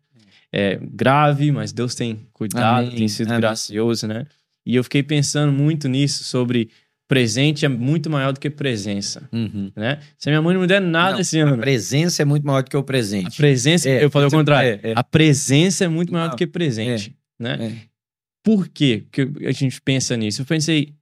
É 0.53 0.79
grave, 0.81 1.51
mas 1.51 1.73
Deus 1.73 1.95
tem 1.97 2.27
cuidado, 2.33 2.87
Amém, 2.87 2.97
tem 2.97 3.09
sido 3.09 3.29
amém. 3.29 3.40
gracioso, 3.40 4.07
né? 4.07 4.25
E 4.64 4.77
eu 4.77 4.85
fiquei 4.85 5.03
pensando 5.03 5.53
muito 5.53 5.88
nisso, 5.88 6.23
sobre 6.25 6.71
presente 7.09 7.64
é 7.64 7.69
muito 7.69 8.11
maior 8.11 8.33
do 8.33 8.40
que 8.40 8.51
presença, 8.51 9.29
Uhum. 9.33 9.71
né? 9.77 10.01
Se 10.19 10.29
a 10.29 10.33
minha 10.33 10.42
mãe 10.42 10.55
não 10.55 10.61
me 10.62 10.66
der 10.66 10.81
nada 10.81 11.12
Não, 11.12 11.21
esse 11.21 11.40
A 11.40 11.47
ano, 11.47 11.59
presença 11.59 12.23
é 12.23 12.25
muito 12.25 12.45
maior 12.47 12.62
do 12.62 12.71
que 12.71 12.77
o 12.77 12.81
a 12.81 12.85
presente. 12.85 13.37
presença, 13.37 13.88
É, 13.88 14.03
eu 14.05 14.11
falei 14.11 14.29
o 14.29 14.31
contrário, 14.31 14.81
é, 14.83 14.90
é. 14.90 14.92
a 14.97 15.05
presença 15.05 15.85
é 15.85 15.88
muito 15.88 16.12
maior 16.12 16.25
Não, 16.27 16.31
do 16.31 16.37
que 16.37 16.47
presente, 16.47 17.14
né? 17.38 17.57
É. 17.61 17.97
Por 18.42 18.69
que 18.69 19.05
a 19.47 19.53
gente 19.53 19.81
pensa 19.83 20.16
nisso? 20.16 20.42
Eu 20.42 20.47
pensei, 20.47 20.95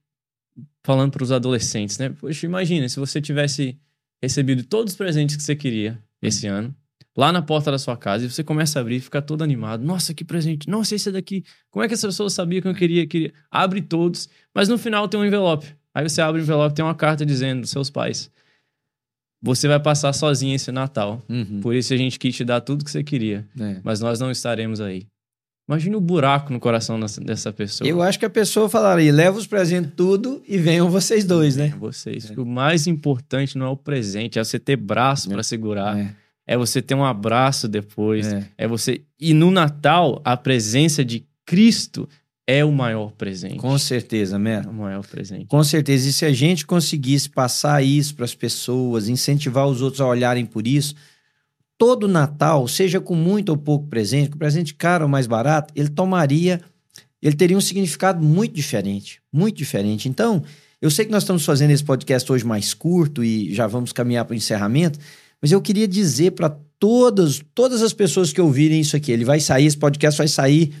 falando 0.83 1.11
para 1.11 1.23
os 1.23 1.31
adolescentes, 1.31 1.97
né? 1.97 2.09
Poxa, 2.09 2.45
imagina 2.45 2.87
se 2.89 2.99
você 2.99 3.21
tivesse 3.21 3.77
recebido 4.21 4.63
todos 4.63 4.93
os 4.93 4.97
presentes 4.97 5.35
que 5.35 5.43
você 5.43 5.55
queria 5.55 5.99
esse 6.21 6.47
ano, 6.47 6.73
lá 7.17 7.31
na 7.31 7.41
porta 7.41 7.71
da 7.71 7.77
sua 7.77 7.95
casa, 7.95 8.25
e 8.25 8.29
você 8.29 8.43
começa 8.43 8.79
a 8.79 8.81
abrir 8.81 8.95
e 8.97 8.99
fica 8.99 9.21
todo 9.21 9.43
animado. 9.43 9.83
Nossa, 9.83 10.13
que 10.13 10.23
presente! 10.25 10.67
Nossa, 10.69 10.95
esse 10.95 11.09
é 11.09 11.11
daqui. 11.11 11.43
Como 11.69 11.83
é 11.83 11.87
que 11.87 11.93
essa 11.93 12.07
pessoa 12.07 12.29
sabia 12.29 12.61
que 12.61 12.67
eu 12.67 12.73
queria? 12.75 13.05
queria? 13.07 13.31
Abre 13.49 13.81
todos, 13.81 14.27
mas 14.53 14.67
no 14.67 14.77
final 14.77 15.07
tem 15.07 15.19
um 15.19 15.25
envelope. 15.25 15.67
Aí 15.95 16.07
você 16.07 16.21
abre 16.21 16.41
o 16.41 16.43
envelope, 16.43 16.75
tem 16.75 16.83
uma 16.83 16.93
carta 16.93 17.25
dizendo 17.25 17.61
dos 17.61 17.69
seus 17.71 17.89
pais. 17.89 18.29
Você 19.41 19.67
vai 19.67 19.79
passar 19.79 20.11
sozinho 20.13 20.55
esse 20.55 20.71
Natal. 20.71 21.21
Uhum. 21.29 21.61
Por 21.61 21.73
isso 21.75 21.93
a 21.93 21.97
gente 21.97 22.19
quis 22.19 22.35
te 22.35 22.43
dar 22.43 22.61
tudo 22.61 22.83
que 22.83 22.91
você 22.91 23.03
queria, 23.03 23.47
É. 23.59 23.79
mas 23.83 23.99
nós 24.01 24.19
não 24.19 24.29
estaremos 24.31 24.81
aí. 24.81 25.07
Imagina 25.67 25.97
o 25.97 26.01
buraco 26.01 26.53
no 26.53 26.59
coração 26.59 26.99
dessa, 26.99 27.51
pessoa. 27.51 27.87
Eu 27.89 27.99
acho 28.01 28.19
que 28.19 28.25
a 28.25 28.29
pessoa 28.29 28.69
falaria: 28.69 29.11
leva 29.11 29.35
os 29.37 29.47
presentes 29.47 29.91
tudo 29.95 30.43
e 30.47 30.57
venham 30.59 30.89
vocês 30.91 31.25
dois, 31.25 31.55
né? 31.55 31.69
Vocês. 31.79 32.29
É. 32.29 32.39
O 32.39 32.45
mais 32.45 32.85
importante 32.85 33.57
não 33.57 33.65
é 33.65 33.69
o 33.69 33.77
presente, 33.77 34.37
é 34.37 34.43
você 34.43 34.59
ter 34.59 34.75
braço 34.75 35.27
para 35.29 35.41
segurar. 35.41 35.97
É, 35.97 36.13
É 36.47 36.55
você 36.55 36.83
ter 36.83 36.93
um 36.93 37.03
abraço 37.03 37.67
depois. 37.67 38.31
é. 38.31 38.47
É 38.59 38.67
você. 38.67 39.01
E 39.19 39.33
no 39.33 39.49
Natal, 39.49 40.21
a 40.23 40.37
presença 40.37 41.03
de 41.03 41.25
Cristo 41.45 42.07
é 42.47 42.63
o 42.63 42.71
maior 42.71 43.11
presente. 43.11 43.57
Com 43.57 43.77
certeza, 43.77 44.35
É 44.35 44.39
Mero. 44.39 44.69
o 44.69 44.73
maior 44.73 45.05
presente. 45.05 45.45
Com 45.47 45.63
certeza. 45.63 46.09
E 46.09 46.13
se 46.13 46.25
a 46.25 46.31
gente 46.31 46.65
conseguisse 46.65 47.29
passar 47.29 47.83
isso 47.83 48.15
para 48.15 48.25
as 48.25 48.35
pessoas, 48.35 49.09
incentivar 49.09 49.67
os 49.67 49.81
outros 49.81 50.01
a 50.01 50.07
olharem 50.07 50.45
por 50.45 50.67
isso, 50.67 50.93
todo 51.77 52.07
Natal, 52.07 52.67
seja 52.67 52.99
com 53.01 53.15
muito 53.15 53.49
ou 53.49 53.57
pouco 53.57 53.87
presente, 53.87 54.29
com 54.29 54.37
presente 54.37 54.73
caro 54.73 55.05
ou 55.05 55.09
mais 55.09 55.27
barato, 55.27 55.73
ele 55.75 55.89
tomaria, 55.89 56.61
ele 57.21 57.35
teria 57.35 57.57
um 57.57 57.61
significado 57.61 58.23
muito 58.23 58.53
diferente, 58.53 59.19
muito 59.33 59.57
diferente. 59.57 60.07
Então, 60.07 60.43
eu 60.81 60.91
sei 60.91 61.05
que 61.05 61.11
nós 61.11 61.23
estamos 61.23 61.43
fazendo 61.43 61.71
esse 61.71 61.83
podcast 61.83 62.31
hoje 62.31 62.45
mais 62.45 62.73
curto 62.73 63.23
e 63.23 63.53
já 63.53 63.65
vamos 63.65 63.91
caminhar 63.91 64.23
para 64.23 64.33
o 64.33 64.37
encerramento, 64.37 64.99
mas 65.41 65.51
eu 65.51 65.59
queria 65.61 65.87
dizer 65.87 66.31
para 66.31 66.55
todas, 66.77 67.41
todas 67.55 67.81
as 67.81 67.91
pessoas 67.91 68.31
que 68.31 68.39
ouvirem 68.39 68.79
isso 68.81 68.95
aqui, 68.95 69.11
ele 69.11 69.25
vai 69.25 69.39
sair, 69.39 69.65
esse 69.65 69.77
podcast 69.77 70.17
vai 70.17 70.27
sair 70.27 70.73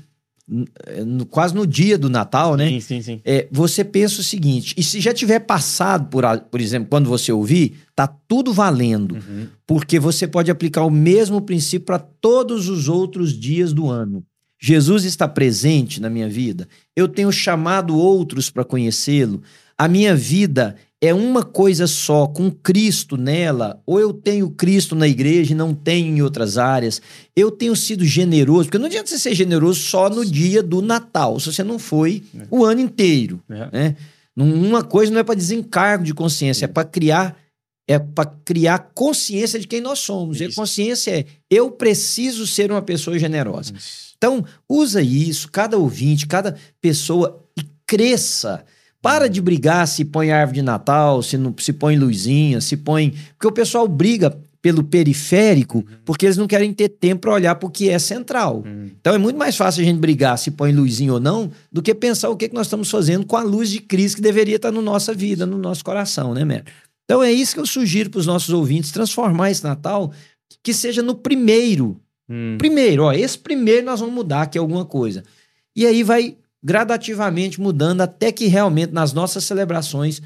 no- 0.47 1.25
quase 1.25 1.55
no 1.55 1.65
dia 1.65 1.97
do 1.97 2.09
Natal, 2.09 2.55
né? 2.55 2.69
Sim, 2.69 2.79
sim, 2.79 3.01
sim. 3.01 3.21
é, 3.25 3.47
você 3.51 3.83
pensa 3.83 4.21
o 4.21 4.23
seguinte: 4.23 4.73
e 4.77 4.83
se 4.83 4.99
já 5.01 5.13
tiver 5.13 5.39
passado 5.39 6.07
por, 6.09 6.23
por 6.51 6.61
exemplo, 6.61 6.87
quando 6.89 7.09
você 7.09 7.31
ouvir, 7.31 7.79
tá 7.95 8.07
tudo 8.07 8.53
valendo, 8.53 9.15
Uhum. 9.15 9.47
porque 9.65 9.99
você 9.99 10.27
pode 10.27 10.51
aplicar 10.51 10.83
o 10.83 10.89
mesmo 10.91 11.41
princípio 11.41 11.85
para 11.85 11.99
todos 11.99 12.69
os 12.69 12.87
outros 12.87 13.33
dias 13.37 13.73
do 13.73 13.89
ano. 13.89 14.23
Jesus 14.61 15.03
está 15.03 15.27
presente 15.27 15.99
na 16.01 16.09
minha 16.09 16.29
vida. 16.29 16.67
Eu 16.95 17.07
tenho 17.07 17.31
chamado 17.31 17.95
outros 17.97 18.49
para 18.49 18.63
conhecê-lo. 18.63 19.41
A 19.77 19.87
minha 19.87 20.15
vida 20.15 20.75
é 21.05 21.13
uma 21.13 21.43
coisa 21.43 21.87
só, 21.87 22.27
com 22.27 22.49
Cristo 22.51 23.17
nela, 23.17 23.81
ou 23.85 23.99
eu 23.99 24.11
tenho 24.13 24.49
Cristo 24.49 24.95
na 24.95 25.07
igreja 25.07 25.51
e 25.53 25.55
não 25.55 25.73
tenho 25.73 26.17
em 26.17 26.21
outras 26.21 26.57
áreas. 26.57 27.01
Eu 27.35 27.51
tenho 27.51 27.75
sido 27.75 28.03
generoso, 28.05 28.65
porque 28.65 28.77
não 28.77 28.85
adianta 28.87 29.09
você 29.09 29.19
ser 29.19 29.35
generoso 29.35 29.79
só 29.81 30.09
no 30.09 30.25
dia 30.25 30.61
do 30.63 30.81
Natal, 30.81 31.39
se 31.39 31.51
você 31.51 31.63
não 31.63 31.77
foi 31.79 32.23
É. 32.37 32.45
o 32.49 32.63
ano 32.65 32.81
inteiro 32.81 33.41
É. 33.49 33.69
né? 33.71 33.95
Uma 34.37 34.83
coisa 34.83 35.11
não 35.11 35.19
é 35.19 35.23
para 35.23 35.35
desencargo 35.35 36.03
de 36.03 36.13
consciência, 36.13 36.65
é 36.65 36.67
para 36.67 36.83
criar 36.87 37.37
é 37.87 37.99
para 37.99 38.25
criar 38.43 38.79
consciência 38.95 39.59
de 39.59 39.67
quem 39.67 39.79
nós 39.79 39.99
somos. 39.99 40.39
E 40.41 40.45
a 40.45 40.47
Isso. 40.47 40.55
consciência 40.55 41.11
é 41.19 41.25
eu 41.51 41.69
preciso 41.69 42.47
ser 42.47 42.71
uma 42.71 42.81
pessoa 42.81 43.17
generosa. 43.19 43.71
Isso. 43.77 44.05
Então, 44.17 44.43
usa 44.67 45.03
isso, 45.03 45.51
cada 45.51 45.77
ouvinte, 45.77 46.25
cada 46.25 46.55
pessoa 46.81 47.45
e 47.55 47.61
cresça. 47.85 48.65
Para 49.05 49.29
de 49.29 49.39
brigar 49.39 49.87
se 49.87 50.03
põe 50.03 50.31
árvore 50.31 50.55
de 50.55 50.61
Natal, 50.63 51.21
se 51.21 51.37
não 51.37 51.53
se 51.59 51.71
põe 51.71 51.95
luzinha, 51.95 52.59
se 52.59 52.75
põe, 52.75 53.13
porque 53.37 53.47
o 53.47 53.51
pessoal 53.51 53.87
briga 53.87 54.35
pelo 54.61 54.83
periférico, 54.83 55.85
porque 56.03 56.25
eles 56.25 56.37
não 56.37 56.47
querem 56.47 56.73
ter 56.73 56.89
tempo 56.89 57.21
para 57.21 57.33
olhar 57.33 57.53
para 57.53 57.67
o 57.67 57.69
que 57.69 57.87
é 57.87 57.99
central. 57.99 58.63
Hum. 58.65 58.89
Então 58.99 59.13
é 59.13 59.19
muito 59.19 59.37
mais 59.37 59.55
fácil 59.55 59.83
a 59.83 59.85
gente 59.85 59.99
brigar 59.99 60.39
se 60.39 60.49
põe 60.49 60.71
luzinha 60.71 61.13
ou 61.13 61.19
não, 61.19 61.51
do 61.71 61.83
que 61.83 61.93
pensar 61.93 62.29
o 62.29 62.35
que, 62.35 62.49
que 62.49 62.55
nós 62.55 62.65
estamos 62.65 62.89
fazendo 62.89 63.27
com 63.27 63.37
a 63.37 63.43
luz 63.43 63.69
de 63.69 63.79
Cristo 63.79 64.15
que 64.15 64.21
deveria 64.23 64.55
estar 64.55 64.71
na 64.71 64.81
nossa 64.81 65.13
vida, 65.13 65.45
no 65.45 65.59
nosso 65.59 65.85
coração, 65.85 66.33
né, 66.33 66.43
Mero? 66.43 66.65
Então 67.03 67.21
é 67.21 67.31
isso 67.31 67.53
que 67.53 67.59
eu 67.59 67.65
sugiro 67.67 68.09
para 68.09 68.19
os 68.19 68.25
nossos 68.25 68.49
ouvintes, 68.49 68.91
transformar 68.91 69.51
esse 69.51 69.63
Natal, 69.63 70.11
que 70.63 70.73
seja 70.73 71.03
no 71.03 71.13
primeiro 71.13 72.01
Hum. 72.29 72.57
Primeiro, 72.57 73.03
ó, 73.03 73.13
esse 73.13 73.37
primeiro 73.37 73.85
nós 73.85 73.99
vamos 73.99 74.15
mudar 74.15 74.43
aqui 74.43 74.57
alguma 74.57 74.83
coisa. 74.83 75.23
E 75.75 75.85
aí 75.85 76.03
vai 76.03 76.37
gradativamente 76.65 77.61
mudando 77.61 78.01
até 78.01 78.31
que 78.31 78.47
realmente 78.47 78.91
nas 78.91 79.13
nossas 79.13 79.43
celebrações 79.43 80.19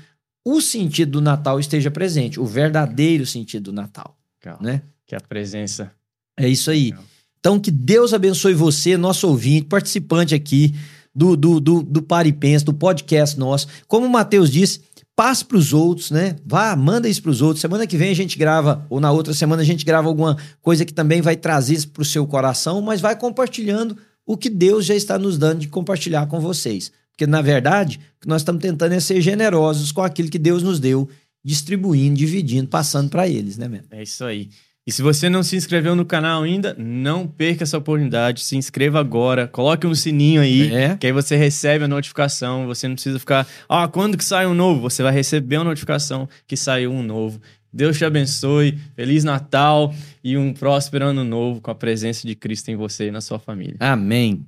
o 0.46 0.62
sentido 0.62 1.12
do 1.12 1.22
Natal 1.22 1.60
esteja 1.60 1.92
presente, 1.92 2.40
o 2.40 2.46
verdadeiro 2.46 3.26
sentido 3.26 3.66
do 3.66 3.74
Natal, 3.74 4.18
Legal. 4.42 4.58
né? 4.62 4.82
Que 5.06 5.16
a 5.16 5.20
presença. 5.20 5.92
É 6.38 6.48
isso 6.48 6.72
aí. 6.72 6.92
Legal. 6.92 7.04
Então, 7.40 7.60
que 7.60 7.70
Deus 7.70 8.14
abençoe 8.14 8.54
você, 8.54 8.96
nosso 8.96 9.28
ouvinte, 9.28 9.68
participante 9.68 10.34
aqui 10.34 10.74
do, 11.14 11.36
do, 11.36 11.60
do, 11.60 11.84
do 11.84 12.02
Pare 12.02 12.30
e 12.30 12.34
Pensa, 12.34 12.66
do 12.66 12.74
podcast 12.74 13.38
nosso. 13.38 13.68
Como 13.86 14.06
o 14.06 14.10
Matheus 14.10 14.50
disse, 14.50 14.82
passe 15.16 15.44
para 15.44 15.58
os 15.58 15.74
outros, 15.74 16.10
né? 16.10 16.38
Vá, 16.46 16.74
manda 16.76 17.10
isso 17.10 17.22
para 17.22 17.32
os 17.32 17.42
outros. 17.42 17.60
Semana 17.60 17.86
que 17.86 17.98
vem 17.98 18.12
a 18.12 18.16
gente 18.16 18.38
grava, 18.38 18.86
ou 18.90 19.02
na 19.02 19.12
outra 19.12 19.34
semana 19.34 19.62
a 19.62 19.66
gente 19.66 19.84
grava 19.84 20.08
alguma 20.08 20.38
coisa 20.62 20.86
que 20.86 20.94
também 20.94 21.22
vai 21.22 21.36
trazer 21.36 21.76
isso 21.76 21.90
para 21.90 22.02
o 22.02 22.06
seu 22.06 22.26
coração, 22.26 22.82
mas 22.82 23.02
vai 23.02 23.16
compartilhando 23.18 23.98
o 24.32 24.38
que 24.38 24.48
Deus 24.48 24.86
já 24.86 24.94
está 24.94 25.18
nos 25.18 25.40
dando 25.40 25.62
de 25.62 25.68
compartilhar 25.68 26.28
com 26.28 26.40
vocês. 26.40 26.92
Porque, 27.12 27.26
na 27.26 27.42
verdade, 27.42 28.00
o 28.18 28.22
que 28.22 28.28
nós 28.28 28.42
estamos 28.42 28.62
tentando 28.62 28.94
é 28.94 29.00
ser 29.00 29.20
generosos 29.22 29.92
com 29.92 30.04
aquilo 30.04 30.30
que 30.30 30.38
Deus 30.38 30.62
nos 30.62 30.80
deu, 30.80 31.10
distribuindo, 31.44 32.16
dividindo, 32.16 32.68
passando 32.68 33.10
para 33.10 33.28
eles, 33.28 33.58
né, 33.58 33.68
mesmo? 33.68 33.88
É 33.90 34.04
isso 34.04 34.24
aí. 34.24 34.50
E 34.86 34.92
se 34.92 35.02
você 35.02 35.30
não 35.30 35.42
se 35.42 35.56
inscreveu 35.56 35.96
no 35.96 36.06
canal 36.06 36.44
ainda, 36.44 36.76
não 36.78 37.26
perca 37.28 37.64
essa 37.64 37.78
oportunidade. 37.78 38.44
Se 38.44 38.56
inscreva 38.56 39.00
agora, 39.00 39.48
coloque 39.48 39.86
um 39.88 39.96
sininho 39.96 40.42
aí, 40.42 40.72
É. 40.74 40.96
que 40.96 41.08
aí 41.08 41.14
você 41.14 41.36
recebe 41.36 41.86
a 41.86 41.88
notificação. 41.88 42.68
Você 42.68 42.88
não 42.88 42.96
precisa 42.96 43.18
ficar, 43.20 43.48
ah, 43.68 43.88
quando 43.88 44.16
que 44.18 44.24
sai 44.24 44.46
um 44.46 44.54
novo? 44.54 44.82
Você 44.82 45.02
vai 45.02 45.12
receber 45.12 45.56
a 45.56 45.64
notificação 45.64 46.30
que 46.48 46.56
saiu 46.56 46.92
um 46.92 47.02
novo. 47.04 47.42
Deus 47.72 47.98
te 47.98 48.06
abençoe, 48.06 48.78
Feliz 48.96 49.24
Natal 49.24 49.94
e 50.24 50.38
um 50.38 50.54
próspero 50.54 51.06
ano 51.06 51.24
novo 51.24 51.62
com 51.62 51.72
a 51.72 51.76
presença 51.76 52.28
de 52.28 52.36
Cristo 52.36 52.70
em 52.70 52.76
você 52.76 53.08
e 53.08 53.12
na 53.12 53.22
sua 53.22 53.40
família. 53.40 53.76
Amém. 53.80 54.46